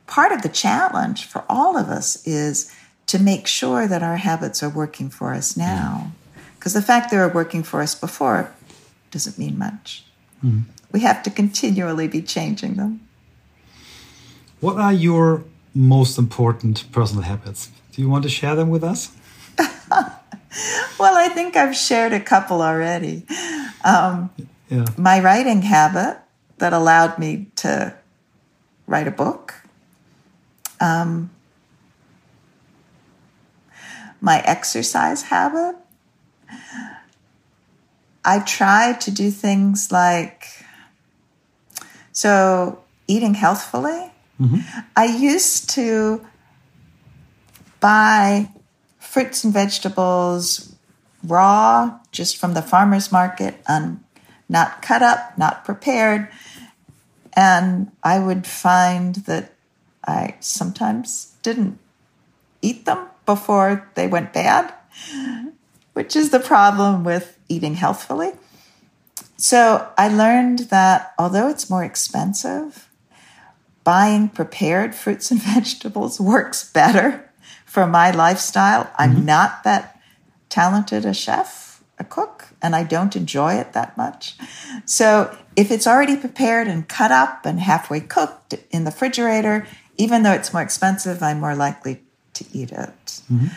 [0.07, 2.74] part of the challenge for all of us is
[3.07, 6.12] to make sure that our habits are working for us now
[6.64, 8.51] because the fact they were working for us before
[9.11, 10.05] doesn't mean much.
[10.43, 10.64] Mm.
[10.93, 13.01] We have to continually be changing them.
[14.61, 17.70] What are your most important personal habits?
[17.93, 19.11] Do you want to share them with us?
[20.98, 23.26] well, I think I've shared a couple already.
[23.84, 24.30] Um,
[24.68, 24.86] yeah.
[24.96, 26.18] My writing habit
[26.59, 27.94] that allowed me to
[28.86, 29.55] write a book.
[30.80, 31.30] Um,
[34.20, 35.76] my exercise habit
[38.24, 40.46] I try to do things like
[42.12, 44.12] so eating healthfully.
[44.40, 44.61] Mm-hmm.
[44.96, 46.24] I used to
[47.80, 48.50] buy
[49.14, 50.74] fruits and vegetables
[51.22, 53.54] raw, just from the farmer's market,
[54.48, 56.28] not cut up, not prepared.
[57.34, 59.52] And I would find that
[60.04, 61.78] I sometimes didn't
[62.60, 64.74] eat them before they went bad,
[65.92, 68.32] which is the problem with eating healthfully.
[69.36, 72.90] So I learned that although it's more expensive,
[73.84, 77.24] buying prepared fruits and vegetables works better
[77.75, 78.85] for my lifestyle.
[78.85, 79.03] Mm-hmm.
[79.03, 80.01] I'm not that
[80.49, 84.37] talented a chef, a cook, and I don't enjoy it that much.
[84.85, 89.66] So if it's already prepared and cut up and halfway cooked in the refrigerator,
[89.97, 91.95] even though it's more expensive, I'm more likely
[92.35, 93.05] to eat it.
[93.31, 93.49] Mm-hmm.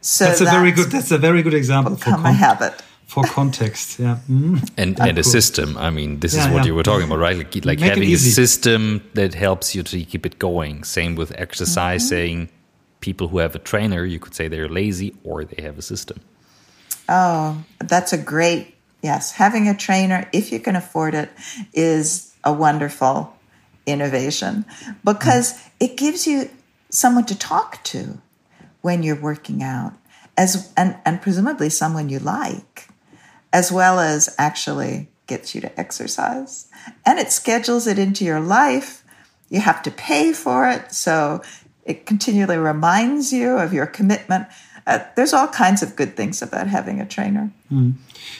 [0.00, 0.90] So that's a that's very good.
[0.90, 1.94] That's a very good example.
[1.94, 2.74] Become for a habit
[3.06, 4.00] for context.
[4.00, 4.58] Yeah, mm.
[4.76, 5.76] and and a system.
[5.76, 6.68] I mean, this yeah, is what yeah.
[6.68, 7.36] you were talking about, right?
[7.36, 10.82] Like, like having a system that helps you to keep it going.
[10.82, 12.36] Same with exercising.
[12.38, 12.61] Mm -hmm.
[13.02, 16.20] People who have a trainer, you could say they're lazy or they have a system.
[17.08, 19.32] Oh, that's a great yes.
[19.32, 21.28] Having a trainer, if you can afford it,
[21.74, 23.36] is a wonderful
[23.84, 24.64] innovation
[25.04, 26.48] because it gives you
[26.88, 28.18] someone to talk to
[28.80, 29.92] when you're working out
[30.36, 32.88] as and, and presumably someone you like
[33.52, 36.68] as well as actually gets you to exercise.
[37.04, 39.04] And it schedules it into your life.
[39.48, 40.92] You have to pay for it.
[40.92, 41.42] So
[41.84, 44.46] it continually reminds you of your commitment.
[44.86, 47.50] Uh, there's all kinds of good things about having a trainer.
[47.70, 47.94] Mm.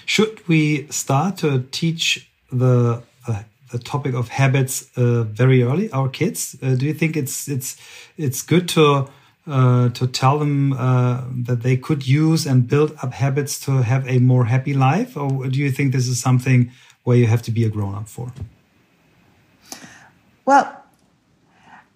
[0.07, 6.09] Should we start to teach the uh, the topic of habits uh, very early, our
[6.09, 6.57] kids?
[6.63, 7.77] Uh, do you think it's it's
[8.17, 9.09] it's good to
[9.47, 14.07] uh, to tell them uh, that they could use and build up habits to have
[14.09, 15.17] a more happy life?
[15.17, 16.71] Or do you think this is something
[17.05, 18.33] where you have to be a grown up for?
[20.45, 20.82] Well,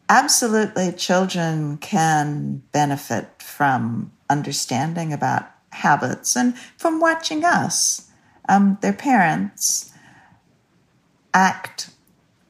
[0.09, 8.11] absolutely, children can benefit from understanding about habits and from watching us.
[8.49, 9.93] Um, their parents
[11.35, 11.91] act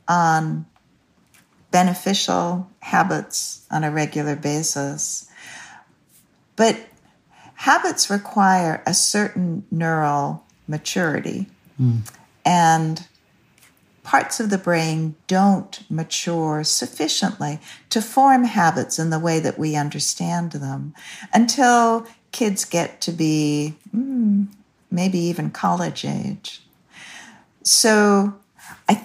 [0.06, 0.66] on
[1.70, 5.28] beneficial habits on a regular basis.
[6.54, 6.78] But
[7.54, 11.46] habits require a certain neural maturity.
[11.80, 12.10] Mm.
[12.44, 13.06] And
[14.06, 17.58] parts of the brain don't mature sufficiently
[17.90, 20.94] to form habits in the way that we understand them
[21.34, 24.46] until kids get to be mm,
[24.92, 26.62] maybe even college age.
[27.64, 28.36] So,
[28.88, 29.04] I,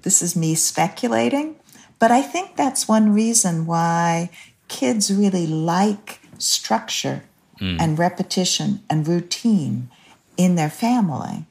[0.00, 1.56] this is me speculating,
[1.98, 4.30] but I think that's one reason why
[4.68, 7.24] kids really like structure
[7.60, 7.76] mm.
[7.78, 9.90] and repetition and routine
[10.38, 11.44] in their family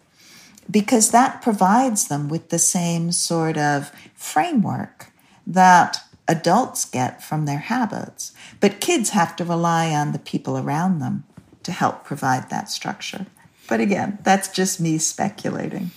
[0.69, 5.11] because that provides them with the same sort of framework
[5.45, 8.33] that adults get from their habits.
[8.59, 11.25] But kids have to rely on the people around them
[11.63, 13.25] to help provide that structure.
[13.67, 15.91] But again, that's just me speculating.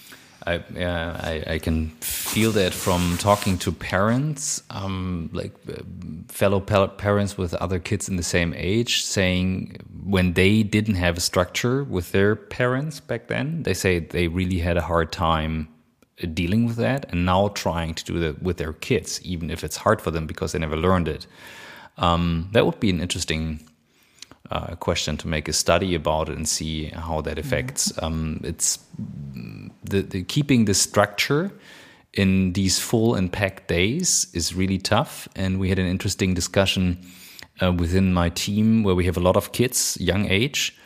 [0.47, 5.83] I, yeah, I, I, can feel that from talking to parents, um, like uh,
[6.29, 11.21] fellow parents with other kids in the same age, saying when they didn't have a
[11.21, 15.69] structure with their parents back then, they say they really had a hard time
[16.33, 19.77] dealing with that, and now trying to do that with their kids, even if it's
[19.77, 21.27] hard for them because they never learned it.
[21.99, 23.61] Um, that would be an interesting
[24.51, 27.93] uh, question to make a study about it and see how that affects.
[27.93, 28.05] Mm-hmm.
[28.05, 28.79] Um, it's
[29.85, 31.51] the, the, keeping the structure
[32.13, 35.29] in these full and packed days is really tough.
[35.37, 36.99] And we had an interesting discussion
[37.63, 40.77] uh, within my team where we have a lot of kids, young age,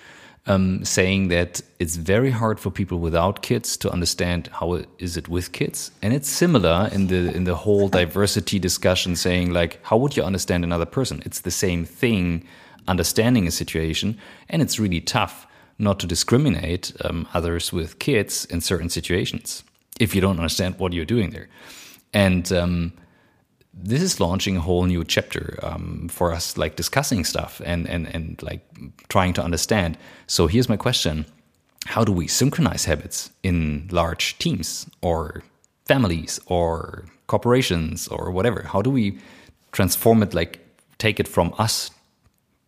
[0.47, 5.29] um, saying that it's very hard for people without kids to understand how is it
[5.29, 9.97] with kids, and it's similar in the in the whole diversity discussion, saying like how
[9.97, 11.23] would you understand another person?
[11.27, 12.47] It's the same thing
[12.91, 14.19] understanding a situation,
[14.49, 15.47] and it's really tough
[15.79, 19.65] not to discriminate um, others with kids in certain situations
[19.99, 21.49] if you don't understand what you're doing there.
[22.13, 22.93] And um,
[23.73, 28.07] this is launching a whole new chapter um, for us, like discussing stuff and, and,
[28.15, 28.63] and like
[29.09, 29.97] trying to understand.
[30.27, 31.27] So here's my question
[31.87, 35.43] How do we synchronize habits in large teams or
[35.87, 38.63] families or corporations or whatever?
[38.63, 39.19] How do we
[39.73, 40.59] transform it, like
[40.99, 41.91] take it from us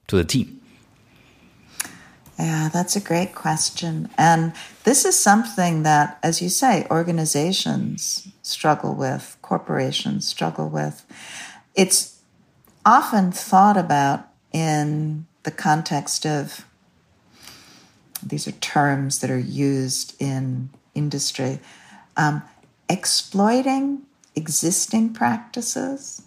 [0.08, 0.60] to the team?
[2.38, 4.08] Yeah, that's a great question.
[4.18, 4.52] And
[4.84, 11.04] this is something that, as you say, organizations struggle with, corporations struggle with.
[11.74, 12.18] It's
[12.84, 16.64] often thought about in the context of
[18.24, 21.60] these are terms that are used in industry
[22.16, 22.42] um,
[22.88, 24.02] exploiting
[24.34, 26.22] existing practices,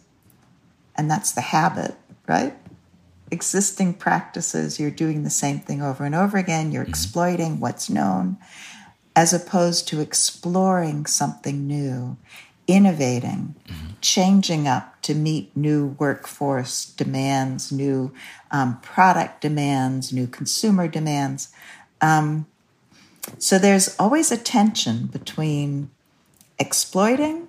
[0.95, 1.95] and that's the habit,
[2.28, 2.55] right?
[3.36, 6.89] Existing practices, you're doing the same thing over and over again, you're mm-hmm.
[6.89, 8.38] exploiting what's known,
[9.15, 12.17] as opposed to exploring something new,
[12.67, 13.88] innovating, mm-hmm.
[14.01, 18.13] changing up to meet new workforce demands, new
[18.51, 21.49] um, product demands, new consumer demands.
[22.01, 22.47] Um,
[23.38, 25.89] so there's always a tension between
[26.57, 27.47] exploiting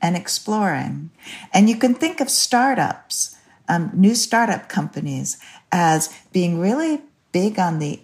[0.00, 1.10] and exploring.
[1.52, 3.31] And you can think of startups
[3.72, 5.38] um, new startup companies
[5.70, 7.00] as being really
[7.32, 8.00] big on the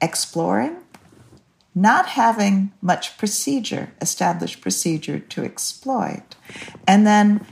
[0.00, 0.78] exploring,
[1.74, 6.36] not having much procedure, established procedure to exploit.
[6.86, 7.46] And then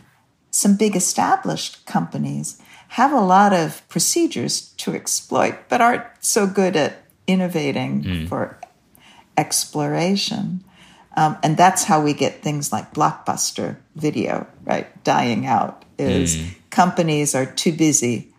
[0.50, 6.74] some big established companies have a lot of procedures to exploit, but aren't so good
[6.74, 8.28] at innovating mm.
[8.28, 8.58] for
[9.36, 10.64] exploration.
[11.18, 15.84] Um, and that's how we get things like blockbuster video, right, dying out.
[15.98, 18.32] Is mm companies are too busy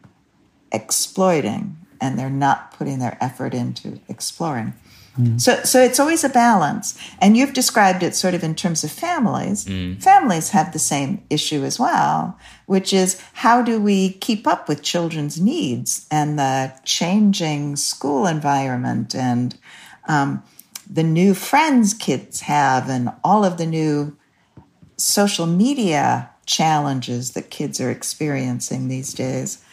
[0.74, 4.74] exploiting and they're not putting their effort into exploring.
[5.18, 5.40] Mm.
[5.40, 7.00] So, so it's always a balance.
[7.22, 9.66] And you've described it sort of in terms of families.
[9.66, 10.02] Mm.
[10.02, 14.82] Families have the same issue as well, which is how do we keep up with
[14.82, 19.58] children's needs and the changing school environment and
[20.08, 20.44] um,
[20.90, 24.18] the new friends kids have and all of the new
[24.98, 29.64] social media challenges that kids are experiencing these days.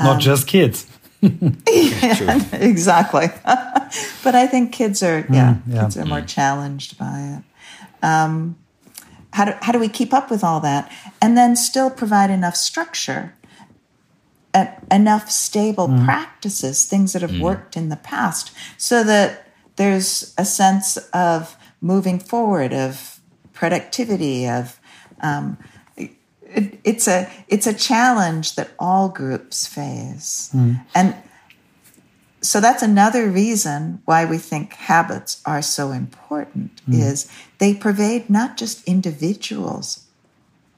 [0.00, 0.86] Not um, just kids.
[1.20, 3.28] yeah, exactly.
[4.24, 5.82] but I think kids are, mm, yeah, yeah.
[5.82, 6.28] kids are more mm.
[6.28, 8.04] challenged by it.
[8.04, 8.56] Um,
[9.32, 12.56] how do, how do we keep up with all that and then still provide enough
[12.56, 13.34] structure
[14.90, 16.04] enough stable mm.
[16.04, 17.40] practices, things that have mm.
[17.40, 19.46] worked in the past, so that
[19.76, 23.20] there's a sense of moving forward, of
[23.52, 24.80] productivity, of
[25.20, 25.58] um,
[26.56, 30.84] it, it's a it's a challenge that all groups face, mm.
[30.94, 31.14] and
[32.40, 36.80] so that's another reason why we think habits are so important.
[36.88, 37.00] Mm.
[37.00, 40.06] Is they pervade not just individuals'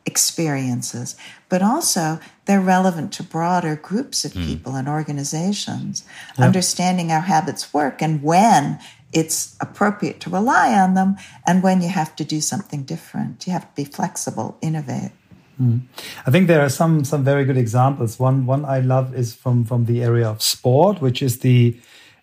[0.04, 1.16] experiences,
[1.48, 6.04] but also they're relevant to broader groups of people and organizations,
[6.38, 6.46] yep.
[6.46, 8.80] understanding how habits work and when
[9.12, 11.16] it's appropriate to rely on them
[11.46, 13.46] and when you have to do something different.
[13.46, 15.12] You have to be flexible, innovate.
[15.60, 15.80] Mm.
[16.26, 18.18] I think there are some some very good examples.
[18.18, 21.76] One one I love is from from the area of sport, which is the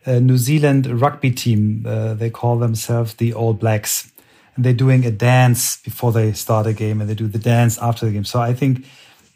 [0.06, 1.86] uh, New Zealand rugby team.
[1.86, 4.12] Uh, they call themselves the All Blacks,
[4.56, 7.78] and they're doing a dance before they start a game, and they do the dance
[7.80, 8.26] after the game.
[8.26, 8.86] So I think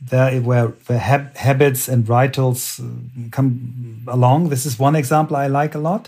[0.01, 2.83] there where, where hab habits and rituals uh,
[3.31, 4.49] come along.
[4.49, 6.07] This is one example I like a lot.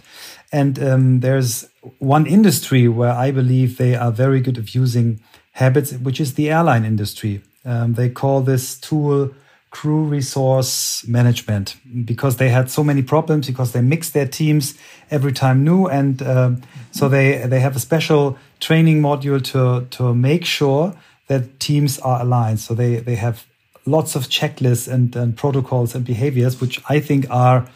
[0.52, 1.68] And um, there's
[2.00, 5.20] one industry where I believe they are very good at using
[5.54, 7.42] habits, which is the airline industry.
[7.66, 9.32] Um, they call this tool
[9.72, 14.78] crew resource management because they had so many problems because they mix their teams
[15.10, 20.14] every time new and um, so they they have a special training module to to
[20.14, 20.94] make sure
[21.28, 22.60] that teams are aligned.
[22.60, 23.46] So they they have
[23.86, 27.68] lots of checklists and, and protocols and behaviors which i think are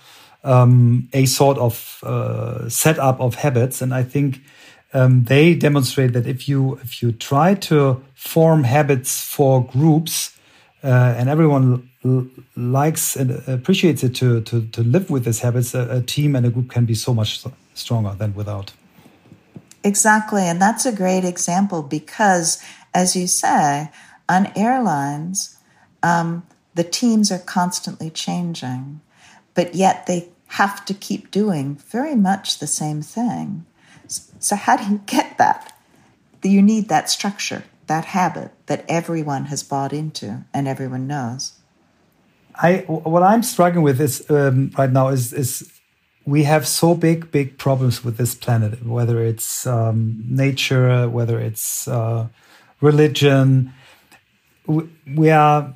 [0.43, 3.81] um, a sort of uh, setup of habits.
[3.81, 4.41] And i think
[4.95, 10.35] um, they demonstrate that if you if you try to form habits for groups
[10.83, 11.89] uh, and everyone
[12.55, 16.45] likes and appreciates it to, to, to live with these habits, a, a team and
[16.45, 17.43] a group can be so much
[17.73, 18.71] stronger than without.
[19.83, 20.43] Exactly.
[20.43, 22.61] And that's a great example because,
[22.93, 23.89] as you say,
[24.29, 25.57] on airlines,
[26.03, 26.43] um,
[26.75, 29.01] the teams are constantly changing,
[29.55, 33.65] but yet they have to keep doing very much the same thing.
[34.08, 35.72] So, how do you get that?
[36.43, 41.53] You need that structure that habit that everyone has bought into and everyone knows.
[42.56, 45.72] I what I'm struggling with is um, right now is is
[46.26, 51.88] we have so big big problems with this planet, whether it's um, nature, whether it's
[51.88, 52.28] uh,
[52.82, 53.74] religion,
[54.68, 55.74] we, we are.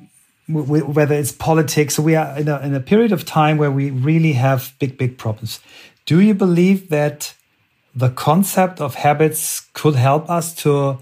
[0.48, 3.92] We, whether it's politics, we are in a, in a period of time where we
[3.92, 5.60] really have big, big problems.
[6.06, 7.34] Do you believe that
[7.94, 10.98] the concept of habits could help us to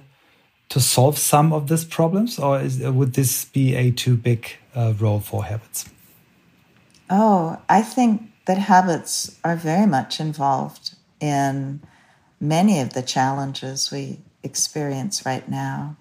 [0.69, 4.93] to solve some of these problems, or is, would this be a too big uh,
[4.99, 5.87] role for habits?
[7.09, 11.81] Oh, I think that habits are very much involved in
[12.39, 15.97] many of the challenges we experience right now.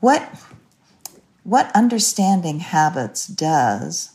[0.00, 0.22] What
[1.44, 4.10] what understanding habits does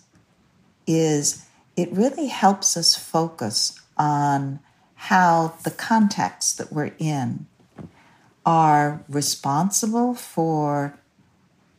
[0.86, 1.46] is
[1.78, 4.60] it really helps us focus on
[5.06, 7.48] how the context that we're in
[8.46, 10.94] are responsible for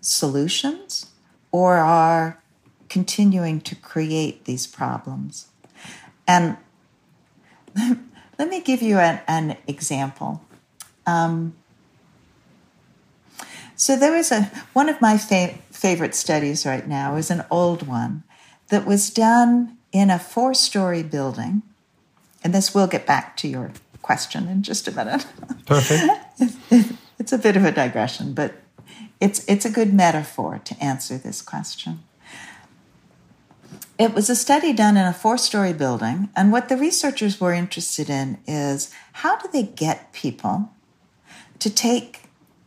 [0.01, 1.07] solutions
[1.53, 2.43] or are
[2.89, 5.47] continuing to create these problems.
[6.27, 6.57] And
[8.39, 10.45] let me give you an, an example.
[11.07, 11.55] Um,
[13.77, 17.87] so there was a one of my fa- favorite studies right now is an old
[17.87, 18.25] one
[18.69, 21.63] that was done in a four-story building,
[22.45, 23.73] and this will get back to your
[24.03, 25.27] question in just a minute.
[25.67, 26.05] Perfect.
[27.19, 28.55] it's a bit of a digression, but
[29.21, 32.03] it's it's a good metaphor to answer this question.
[33.99, 38.11] It was a study done in a four-story building, and what the researchers were interested
[38.11, 40.71] in is how do they get people
[41.61, 42.23] to take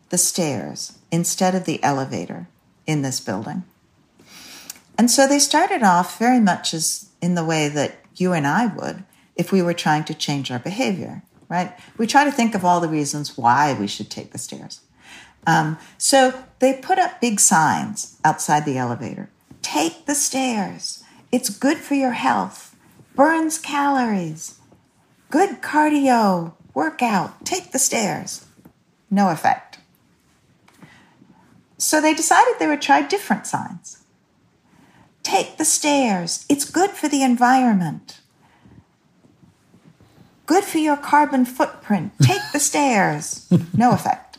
[0.10, 2.48] the stairs instead of the elevator
[2.88, 3.64] in this building?
[4.98, 8.68] And so they started off very much as in the way that you and I
[8.68, 9.04] would
[9.36, 11.78] if we were trying to change our behavior, right?
[11.98, 14.82] We try to think of all the reasons why we should take the stairs.
[15.48, 19.30] Um, so they put up big signs outside the elevator
[19.66, 21.04] take the stairs.
[21.32, 22.76] It's good for your health,
[23.16, 24.60] burns calories,
[25.32, 28.46] good cardio, workout, take the stairs.
[29.10, 29.80] No effect.
[31.80, 34.04] So they decided they would try different signs.
[35.24, 36.46] Take the stairs.
[36.48, 38.20] It's good for the environment.
[40.46, 42.14] Good for your carbon footprint.
[42.22, 43.48] Take the stairs.
[43.76, 44.38] No effect.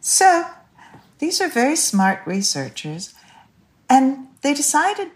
[0.00, 0.46] so,
[1.18, 3.14] these are very smart researchers,
[3.88, 5.10] and they decided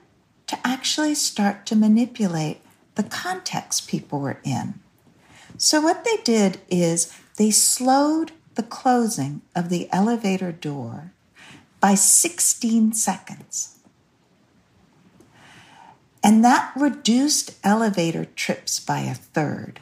[0.46, 2.60] to actually start to manipulate
[2.94, 4.80] the context people were in.
[5.56, 11.12] So, what they did is they slowed the closing of the elevator door
[11.80, 13.77] by 16 seconds.
[16.28, 19.80] And that reduced elevator trips by a third.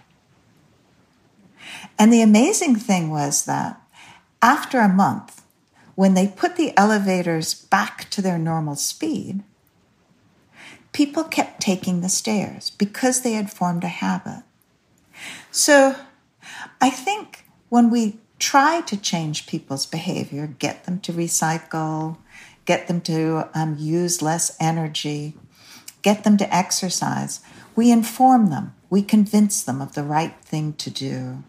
[1.99, 3.83] And the amazing thing was that
[4.41, 5.43] after a month,
[5.97, 9.43] when they put the elevators back to their normal speed,
[10.93, 14.45] people kept taking the stairs because they had formed a habit.
[15.51, 15.97] So
[16.81, 22.19] I think when we try to change people's behavior, get them to recycle,
[22.67, 25.35] get them to um, use less energy,
[26.07, 27.41] get them to exercise.
[27.75, 31.43] We inform them, we convince them of the right thing to do.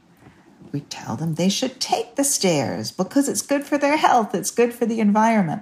[0.71, 4.49] We tell them they should take the stairs because it's good for their health, it's
[4.49, 5.61] good for the environment.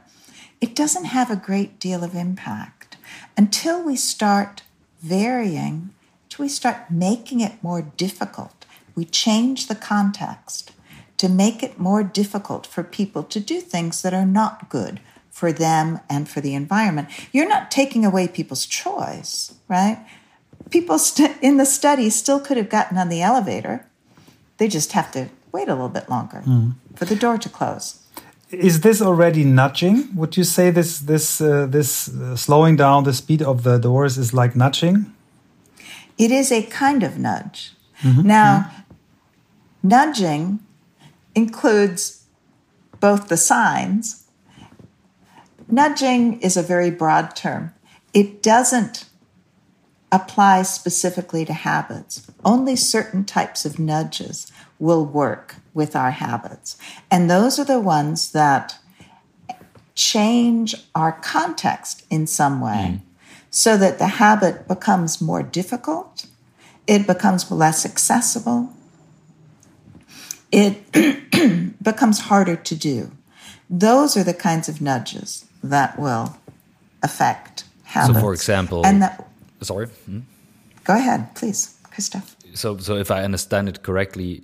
[0.61, 2.95] It doesn't have a great deal of impact
[3.35, 4.63] until we start
[5.01, 5.89] varying,
[6.23, 8.65] until we start making it more difficult.
[8.95, 10.71] We change the context
[11.17, 15.01] to make it more difficult for people to do things that are not good
[15.35, 17.09] for them and for the environment.
[17.33, 19.97] You're not taking away people's choice, right?
[20.69, 23.85] People st- in the study still could have gotten on the elevator.
[24.59, 26.75] They just have to wait a little bit longer mm.
[26.95, 27.99] for the door to close.
[28.49, 30.15] Is this already nudging?
[30.15, 34.17] Would you say this this uh, this uh, slowing down the speed of the doors
[34.17, 35.05] is like nudging?
[36.17, 37.75] It is a kind of nudge.
[38.01, 38.25] Mm -hmm.
[38.25, 39.97] Now, mm -hmm.
[39.97, 40.59] nudging
[41.33, 42.21] includes
[42.99, 44.24] both the signs.
[45.75, 47.73] Nudging is a very broad term.
[48.13, 49.09] It doesn't
[50.09, 52.25] apply specifically to habits.
[52.45, 54.49] Only certain types of nudges
[54.79, 56.77] will work with our habits.
[57.11, 58.77] And those are the ones that
[59.95, 63.01] change our context in some way mm.
[63.49, 66.25] so that the habit becomes more difficult,
[66.87, 68.69] it becomes less accessible,
[70.53, 70.89] it
[71.83, 73.11] becomes harder to do.
[73.69, 76.35] Those are the kinds of nudges that will
[77.03, 78.15] affect habits.
[78.15, 79.27] So, for example, and that,
[79.61, 79.87] sorry.
[80.05, 80.21] Hmm?
[80.83, 82.35] Go ahead, please, Christoph.
[82.53, 84.43] So, so if I understand it correctly,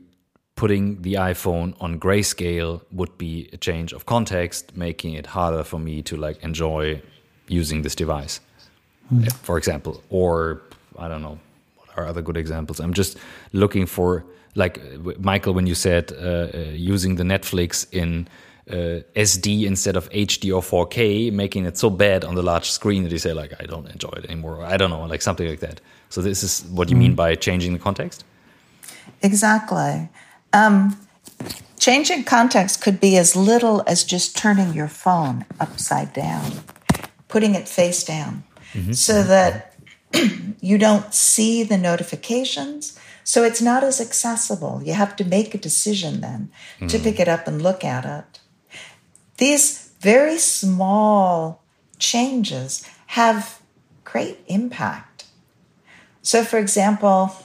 [0.55, 5.79] putting the iPhone on grayscale would be a change of context, making it harder for
[5.79, 7.01] me to like enjoy
[7.47, 8.39] using this device.
[9.13, 9.31] Mm.
[9.43, 10.61] For example, or
[10.97, 11.39] I don't know,
[11.77, 12.79] what are other good examples?
[12.79, 13.17] I'm just
[13.53, 14.23] looking for
[14.55, 14.79] like
[15.19, 16.15] Michael, when you said uh,
[16.53, 18.27] uh, using the Netflix in
[18.73, 23.03] uh, SD instead of HD or 4K, making it so bad on the large screen
[23.03, 24.63] that you say like I don't enjoy it anymore.
[24.63, 25.81] I don't know, like something like that.
[26.09, 26.99] So this is what you mm.
[26.99, 28.23] mean by changing the context.
[29.21, 30.09] Exactly.
[30.53, 30.97] Um,
[31.79, 36.51] changing context could be as little as just turning your phone upside down,
[37.27, 38.43] putting it face down,
[38.73, 38.93] mm -hmm.
[38.93, 39.73] so that
[40.61, 42.93] you don't see the notifications
[43.23, 44.81] so it's not as accessible.
[44.83, 46.51] You have to make a decision then
[46.81, 46.89] mm.
[46.89, 48.40] to pick it up and look at it.
[49.37, 51.63] These very small
[51.99, 53.61] changes have
[54.03, 55.25] great impact.
[56.21, 57.35] So, for example,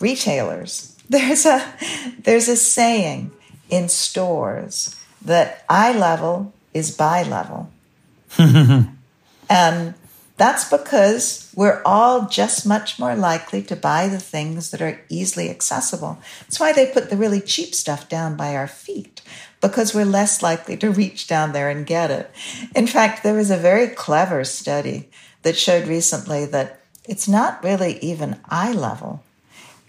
[0.00, 1.74] retailers, there's a,
[2.18, 3.32] there's a saying
[3.68, 7.70] in stores that eye level is buy level.
[8.38, 9.94] and
[10.36, 15.50] that's because we're all just much more likely to buy the things that are easily
[15.50, 16.18] accessible.
[16.40, 19.20] That's why they put the really cheap stuff down by our feet,
[19.62, 22.30] because we're less likely to reach down there and get it.
[22.74, 25.08] In fact, there was a very clever study
[25.42, 29.24] that showed recently that it's not really even eye level,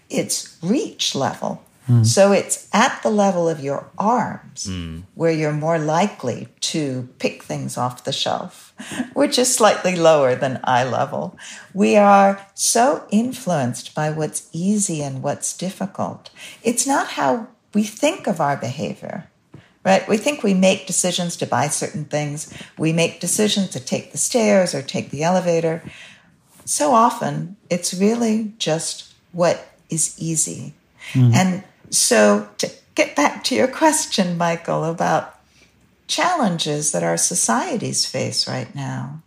[0.08, 1.62] it's reach level.
[1.88, 2.06] Mm.
[2.06, 5.02] So it's at the level of your arms mm.
[5.14, 8.72] where you're more likely to pick things off the shelf,
[9.12, 11.36] which is slightly lower than eye level.
[11.74, 16.30] We are so influenced by what's easy and what's difficult.
[16.62, 19.28] It's not how we think of our behavior.
[19.84, 20.06] Right?
[20.08, 22.52] We think we make decisions to buy certain things.
[22.78, 25.82] We make decisions to take the stairs or take the elevator.
[26.64, 30.72] So often, it's really just what is easy.
[31.12, 31.34] Mm.
[31.34, 35.38] And so, to get back to your question, Michael, about
[36.06, 39.22] challenges that our societies face right now,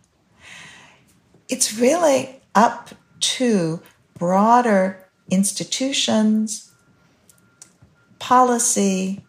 [1.48, 2.90] it's really up
[3.20, 3.80] to
[4.18, 6.72] broader institutions,
[8.18, 9.24] policy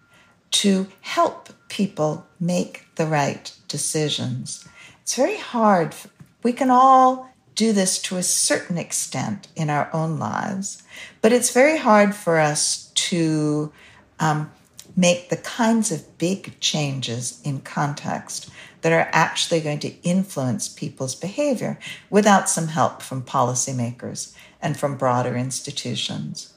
[0.51, 4.67] to help people make the right decisions.
[5.01, 5.95] It's very hard.
[6.43, 10.83] We can all do this to a certain extent in our own lives,
[11.21, 13.71] but it's very hard for us to
[14.19, 14.51] um,
[14.95, 18.49] make the kinds of big changes in context
[18.81, 21.77] that are actually going to influence people's behavior
[22.09, 26.53] without some help from policymakers and from broader institutions.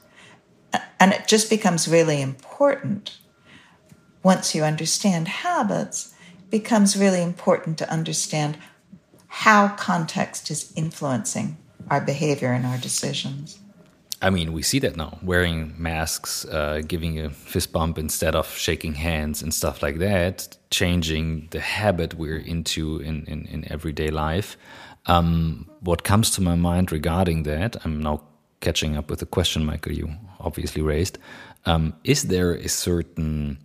[1.00, 3.18] And it just becomes really important
[4.22, 8.56] once you understand habits, it becomes really important to understand
[9.26, 11.56] how context is influencing
[11.90, 13.58] our behavior and our decisions.
[14.20, 18.48] I mean, we see that now wearing masks, uh, giving a fist bump instead of
[18.56, 24.10] shaking hands and stuff like that, changing the habit we're into in, in, in everyday
[24.10, 24.56] life.
[25.06, 28.22] Um, what comes to my mind regarding that, I'm now
[28.60, 31.18] catching up with the question, Michael, you obviously raised.
[31.66, 33.58] Um, is there a certain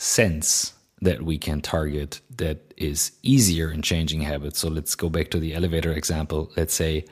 [0.00, 0.72] sense
[1.02, 4.58] that we can target that is easier in changing habits?
[4.58, 6.50] So let's go back to the elevator example.
[6.56, 7.04] Let's say,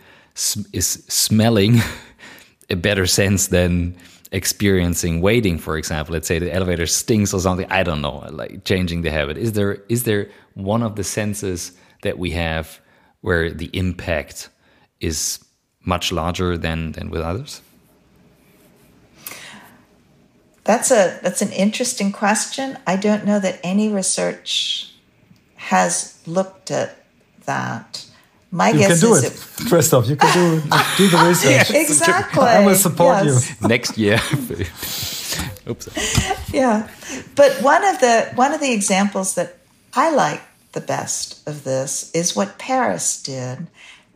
[0.73, 1.81] is smelling
[2.71, 3.97] a better sense than
[4.31, 8.63] experiencing waiting for example let's say the elevator stinks or something i don't know like
[8.65, 11.73] changing the habit is there is there one of the senses
[12.03, 12.79] that we have
[13.23, 14.51] where the impact
[15.01, 15.43] is
[15.81, 17.63] much larger than than with others
[20.69, 24.93] that's a that's an interesting question i don't know that any research
[25.57, 26.91] has looked at
[27.47, 28.05] that
[28.51, 30.09] my you guess can do is it, it Christoph.
[30.09, 30.61] You can do
[30.97, 31.71] do the research.
[31.71, 32.45] exactly.
[32.45, 33.61] I will support yes.
[33.61, 34.17] you next year.
[35.69, 35.87] Oops.
[36.51, 36.89] Yeah,
[37.35, 39.59] but one of the one of the examples that
[39.93, 40.41] I like
[40.73, 43.67] the best of this is what Paris did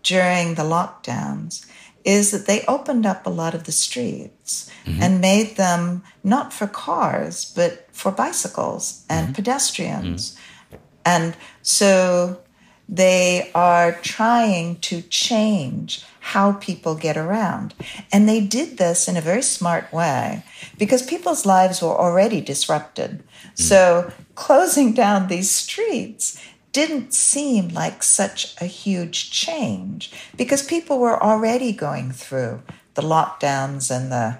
[0.02, 1.66] during the lockdowns.
[2.04, 5.02] Is that they opened up a lot of the streets mm-hmm.
[5.02, 9.34] and made them not for cars but for bicycles and mm-hmm.
[9.34, 10.76] pedestrians, mm-hmm.
[11.04, 12.40] and so
[12.88, 17.74] they are trying to change how people get around.
[18.12, 20.44] And they did this in a very smart way
[20.78, 23.22] because people's lives were already disrupted.
[23.56, 23.58] Mm.
[23.58, 26.40] So closing down these streets
[26.72, 32.62] didn't seem like such a huge change because people were already going through
[32.94, 34.38] the lockdowns and the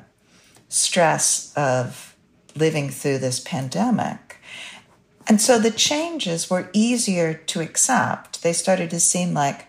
[0.68, 2.16] stress of
[2.56, 4.38] living through this pandemic.
[5.26, 8.42] And so the changes were easier to accept.
[8.42, 9.66] They started to seem like,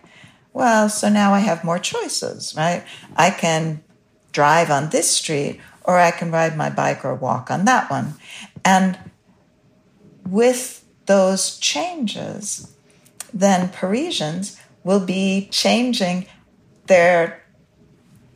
[0.52, 2.84] well, so now I have more choices, right?
[3.16, 3.82] I can
[4.32, 8.14] drive on this street or I can ride my bike or walk on that one.
[8.64, 8.98] And
[10.26, 12.72] with those changes,
[13.32, 16.26] then Parisians will be changing
[16.86, 17.42] their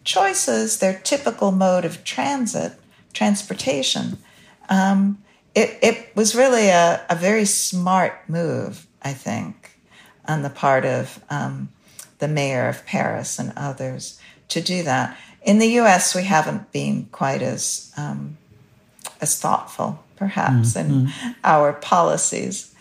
[0.05, 2.73] choices, their typical mode of transit,
[3.13, 4.19] transportation.
[4.69, 5.23] Um,
[5.55, 9.79] it, it was really a, a very smart move, I think,
[10.27, 11.69] on the part of um,
[12.19, 15.17] the mayor of Paris and others to do that.
[15.43, 18.37] In the U.S., we haven't been quite as um,
[19.21, 20.91] as thoughtful, perhaps, mm-hmm.
[20.91, 22.75] in our policies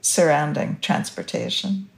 [0.00, 1.88] surrounding transportation.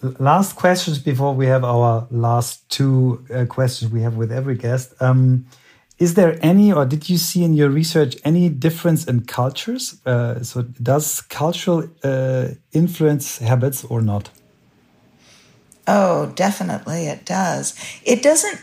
[0.00, 4.94] Last questions before we have our last two uh, questions we have with every guest.
[5.00, 5.46] Um,
[5.98, 10.00] is there any, or did you see in your research any difference in cultures?
[10.06, 14.30] Uh, so, does cultural uh, influence habits or not?
[15.88, 17.74] Oh, definitely it does.
[18.04, 18.60] It doesn't,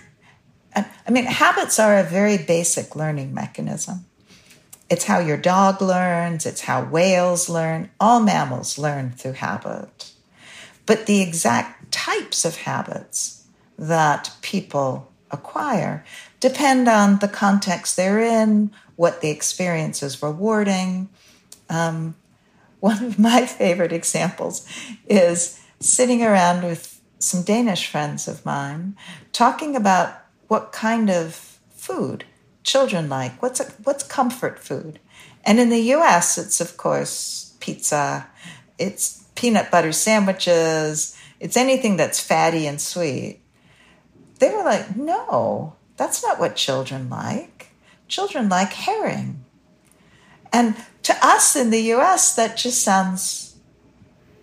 [0.76, 4.05] I mean, habits are a very basic learning mechanism.
[4.89, 7.89] It's how your dog learns, it's how whales learn.
[7.99, 10.11] All mammals learn through habit.
[10.86, 13.45] But the exact types of habits
[13.77, 16.05] that people acquire
[16.39, 21.09] depend on the context they're in, what the experience is rewarding.
[21.69, 22.15] Um,
[22.79, 24.67] one of my favorite examples
[25.07, 28.95] is sitting around with some Danish friends of mine
[29.31, 32.25] talking about what kind of food
[32.66, 33.41] children like.
[33.41, 34.99] What's a, what's comfort food?
[35.45, 38.28] And in the U.S., it's of course pizza,
[38.78, 43.39] it's peanut butter sandwiches, it's anything that's fatty and sweet.
[44.39, 47.70] They were like, no, that's not what children like.
[48.07, 49.45] Children like herring.
[50.51, 53.55] And to us in the US, that just sounds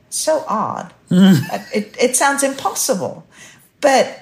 [0.09, 0.95] so odd.
[1.11, 1.43] Mm.
[1.75, 3.27] it, it sounds impossible.
[3.81, 4.22] But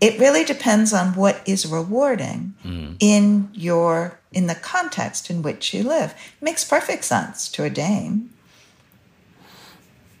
[0.00, 2.96] it really depends on what is rewarding mm.
[3.00, 6.10] in your in the context in which you live.
[6.10, 8.30] It makes perfect sense to a Dane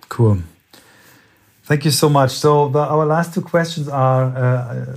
[0.08, 0.38] Cool.
[1.64, 2.30] Thank you so much.
[2.30, 4.96] So the, our last two questions are uh,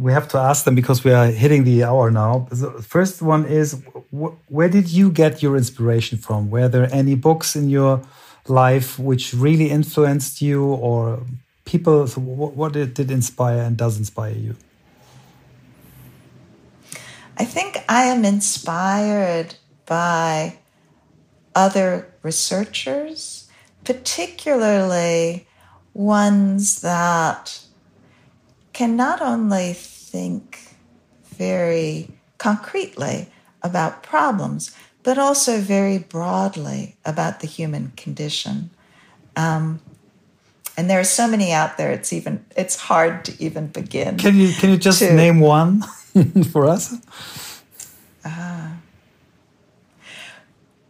[0.00, 2.48] we have to ask them because we are hitting the hour now.
[2.50, 6.50] The first one is wh where did you get your inspiration from?
[6.50, 8.02] Were there any books in your
[8.48, 11.20] life which really influenced you or
[11.64, 12.06] people?
[12.06, 14.56] So what, did, did inspire and does inspire you?
[17.38, 19.54] I think I am inspired
[19.86, 20.58] by
[21.54, 23.48] other researchers,
[23.84, 25.46] particularly
[25.94, 27.60] ones that
[28.72, 30.76] can not only think
[31.24, 32.08] very
[32.38, 33.28] concretely
[33.62, 38.70] about problems, but also very broadly about the human condition.
[39.36, 39.80] Um,
[40.82, 44.18] and there are so many out there; it's even it's hard to even begin.
[44.18, 45.82] Can you can you just to, name one
[46.50, 46.92] for us?
[48.24, 48.72] Uh,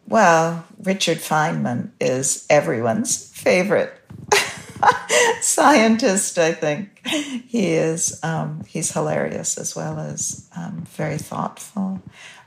[0.08, 3.92] well, Richard Feynman is everyone's favorite
[5.40, 7.06] scientist, I think.
[7.06, 12.00] He is, um, he's hilarious as well as um, very thoughtful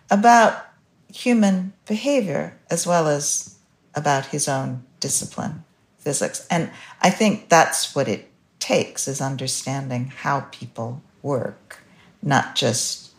[0.10, 0.66] about
[1.14, 3.56] human behavior as well as
[3.94, 5.64] about his own discipline,
[6.06, 6.48] physics.
[6.50, 6.70] And
[7.02, 11.84] I think that's what it takes is understanding how people work,
[12.22, 13.12] not just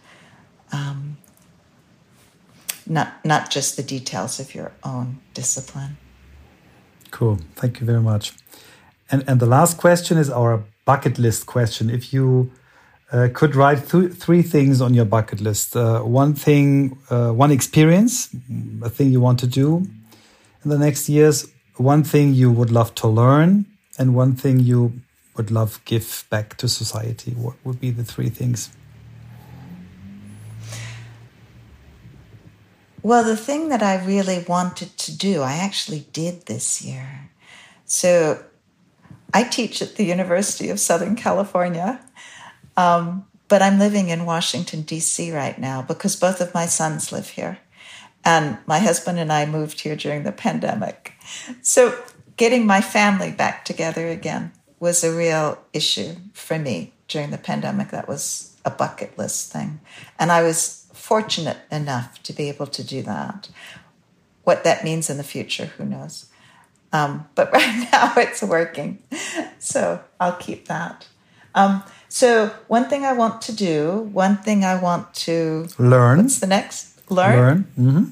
[0.72, 1.18] um,
[2.86, 5.96] not not just the details of your own discipline.
[7.10, 7.38] Cool.
[7.56, 8.32] Thank you very much.
[9.10, 11.90] And and the last question is our bucket list question.
[11.90, 12.50] If you
[13.12, 17.52] uh, could write th three things on your bucket list, uh, one thing, uh, one
[17.52, 18.14] experience,
[18.82, 19.68] a thing you want to do
[20.62, 23.66] in the next years, one thing you would love to learn,
[23.98, 25.00] and one thing you
[25.36, 27.32] would love give back to society.
[27.32, 28.70] What would be the three things?
[33.02, 37.30] Well, the thing that I really wanted to do, I actually did this year.
[37.84, 38.42] So
[39.32, 42.00] I teach at the University of Southern California,
[42.76, 45.30] um, but I'm living in Washington, D.C.
[45.30, 47.58] right now because both of my sons live here.
[48.24, 51.12] And my husband and I moved here during the pandemic.
[51.62, 51.98] So
[52.36, 57.90] getting my family back together again was a real issue for me during the pandemic.
[57.90, 59.80] That was a bucket list thing.
[60.18, 63.48] And I was fortunate enough to be able to do that.
[64.44, 66.26] What that means in the future, who knows?
[66.92, 69.02] Um, but right now it's working.
[69.58, 71.06] So I'll keep that.
[71.54, 76.18] Um, so, one thing I want to do, one thing I want to learn.
[76.18, 77.10] What's the next?
[77.10, 77.36] Learn.
[77.36, 77.72] Learn.
[77.78, 78.04] Mm-hmm.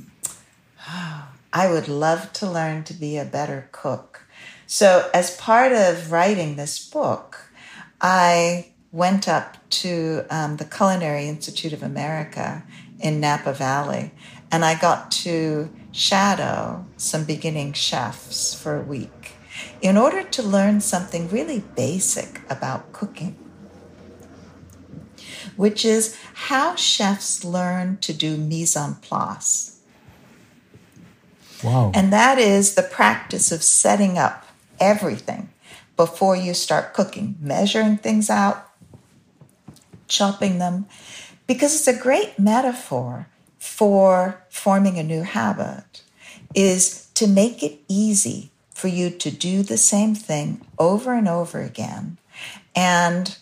[1.54, 4.26] I would love to learn to be a better cook.
[4.66, 7.52] So, as part of writing this book,
[8.00, 12.64] I went up to um, the Culinary Institute of America
[12.98, 14.10] in Napa Valley.
[14.50, 19.32] And I got to shadow some beginning chefs for a week
[19.80, 23.36] in order to learn something really basic about cooking,
[25.54, 29.73] which is how chefs learn to do mise en place.
[31.64, 31.92] Wow.
[31.94, 34.46] And that is the practice of setting up
[34.78, 35.50] everything
[35.96, 38.68] before you start cooking, measuring things out,
[40.06, 40.86] chopping them,
[41.46, 46.02] because it's a great metaphor for forming a new habit
[46.54, 51.60] is to make it easy for you to do the same thing over and over
[51.60, 52.18] again
[52.76, 53.38] and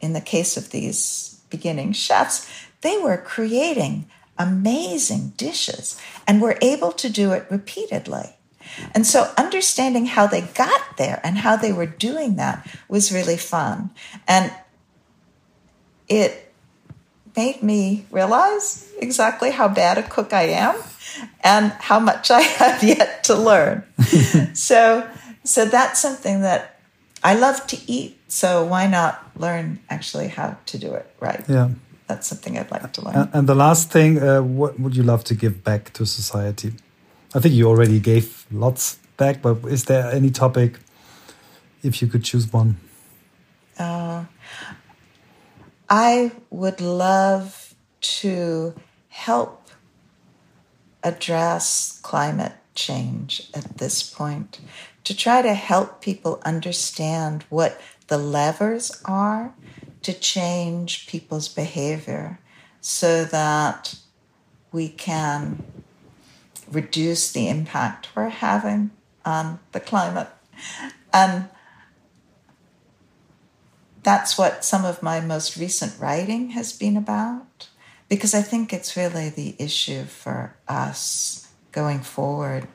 [0.00, 2.48] in the case of these beginning chefs
[2.82, 4.04] they were creating
[4.38, 8.36] amazing dishes and were able to do it repeatedly
[8.94, 13.36] and so understanding how they got there and how they were doing that was really
[13.36, 13.90] fun
[14.26, 14.52] and
[16.08, 16.52] it
[17.36, 20.76] made me realize exactly how bad a cook I am
[21.42, 23.84] and how much I have yet to learn.
[24.54, 25.08] so,
[25.44, 26.80] so that's something that
[27.24, 28.18] I love to eat.
[28.28, 31.44] So why not learn actually how to do it right?
[31.48, 31.70] Yeah.
[32.12, 33.30] That's something I'd like to learn.
[33.32, 36.74] And the last thing, uh, what would you love to give back to society?
[37.34, 40.78] I think you already gave lots back, but is there any topic,
[41.82, 42.76] if you could choose one?
[43.78, 44.24] Uh,
[45.88, 47.74] I would love
[48.20, 48.74] to
[49.08, 49.70] help
[51.02, 54.60] address climate change at this point,
[55.04, 59.54] to try to help people understand what the levers are
[60.02, 62.38] to change people's behavior
[62.80, 63.94] so that
[64.72, 65.62] we can
[66.70, 68.90] reduce the impact we're having
[69.24, 70.28] on the climate.
[71.12, 71.48] And
[74.02, 77.68] that's what some of my most recent writing has been about,
[78.08, 82.66] because I think it's really the issue for us going forward.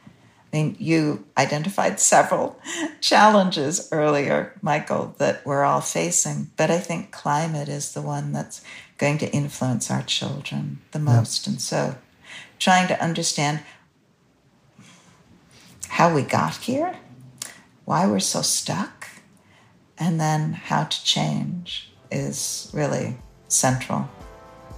[0.58, 2.60] I mean, you identified several
[3.00, 8.64] challenges earlier, Michael, that we're all facing, but I think climate is the one that's
[8.98, 11.46] going to influence our children the most.
[11.46, 11.52] Yeah.
[11.52, 11.96] And so,
[12.58, 13.60] trying to understand
[15.90, 16.96] how we got here,
[17.86, 19.10] why we're so stuck,
[20.00, 23.16] and then how to change is really
[23.48, 24.10] central,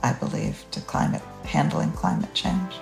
[0.04, 2.74] I believe, to climate handling climate change.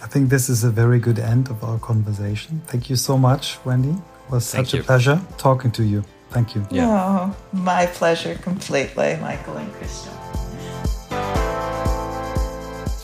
[0.00, 2.62] I think this is a very good end of our conversation.
[2.66, 3.90] Thank you so much, Wendy.
[3.90, 6.04] It was such a pleasure talking to you.
[6.30, 6.64] Thank you.
[6.70, 6.86] Yeah.
[6.88, 10.12] Oh, my pleasure completely, Michael and Christian.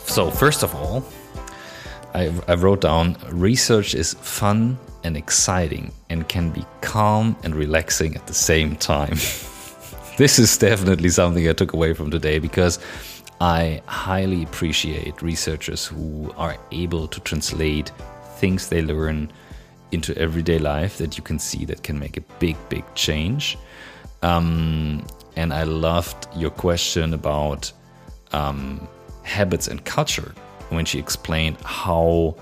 [0.07, 1.03] So, first of all,
[2.13, 8.15] I, I wrote down research is fun and exciting and can be calm and relaxing
[8.15, 9.15] at the same time.
[10.17, 12.79] this is definitely something I took away from today because
[13.41, 17.91] I highly appreciate researchers who are able to translate
[18.37, 19.31] things they learn
[19.91, 23.57] into everyday life that you can see that can make a big, big change.
[24.21, 25.05] Um,
[25.35, 27.71] and I loved your question about
[28.31, 28.87] um,
[29.23, 30.33] habits and culture
[30.69, 32.35] when she explained how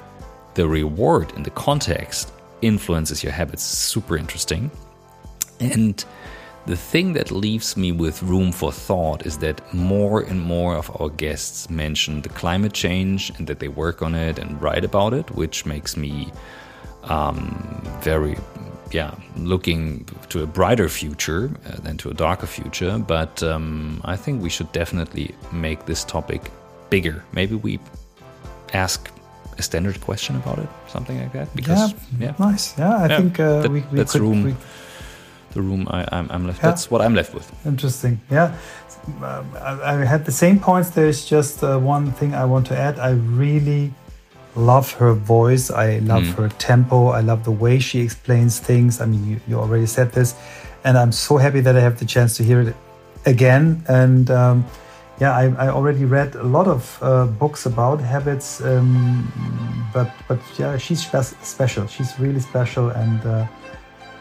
[0.54, 2.32] the reward in the context
[2.62, 3.64] influences your habits.
[3.64, 4.72] Super interesting.
[5.60, 6.04] And
[6.66, 10.90] the thing that leaves me with room for thought is that more and more of
[11.02, 15.14] our guests mention the climate change and that they work on it and write about
[15.14, 16.32] it, which makes me
[17.04, 18.38] um, very,
[18.92, 22.98] yeah, looking to a brighter future uh, than to a darker future.
[22.98, 26.50] But um, I think we should definitely make this topic
[26.90, 27.24] bigger.
[27.34, 27.80] Maybe we
[28.74, 29.10] ask
[29.58, 31.54] a standard question about it, something like that.
[31.56, 32.36] Because yeah, yeah.
[32.40, 32.78] nice.
[32.78, 34.44] Yeah, I yeah, think uh, that, we, we that's could, room.
[34.44, 34.56] We,
[35.54, 36.60] the room I, am left.
[36.60, 36.70] Yeah.
[36.70, 37.52] That's what I'm left with.
[37.66, 38.20] Interesting.
[38.30, 38.56] Yeah,
[39.22, 40.90] um, I, I, had the same points.
[40.90, 43.00] There's just uh, one thing I want to add.
[43.00, 43.94] I really
[44.56, 45.72] love her voice.
[45.72, 46.36] I love mm.
[46.36, 47.08] her tempo.
[47.08, 49.02] I love the way she explains things.
[49.02, 50.36] I mean, you, you, already said this,
[50.84, 52.76] and I'm so happy that I have the chance to hear it
[53.26, 53.84] again.
[53.88, 54.66] And um,
[55.20, 60.40] yeah, I, I, already read a lot of uh, books about habits, um, but but
[60.58, 61.88] yeah, she's spe- special.
[61.88, 63.48] She's really special, and uh,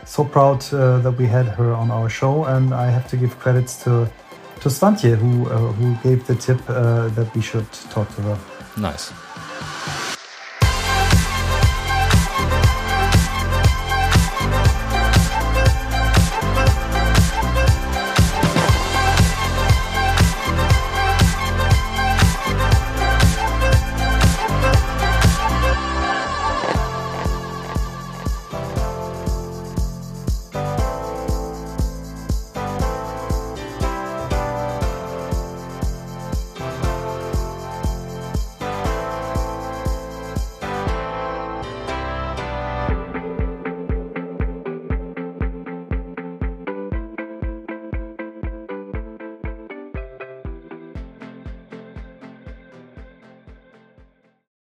[0.04, 3.38] so proud uh, that we had her on our show, and I have to give
[3.38, 4.08] credits to
[4.60, 8.38] to Svantje who uh, who gave the tip uh, that we should talk to her.
[8.76, 9.12] Nice.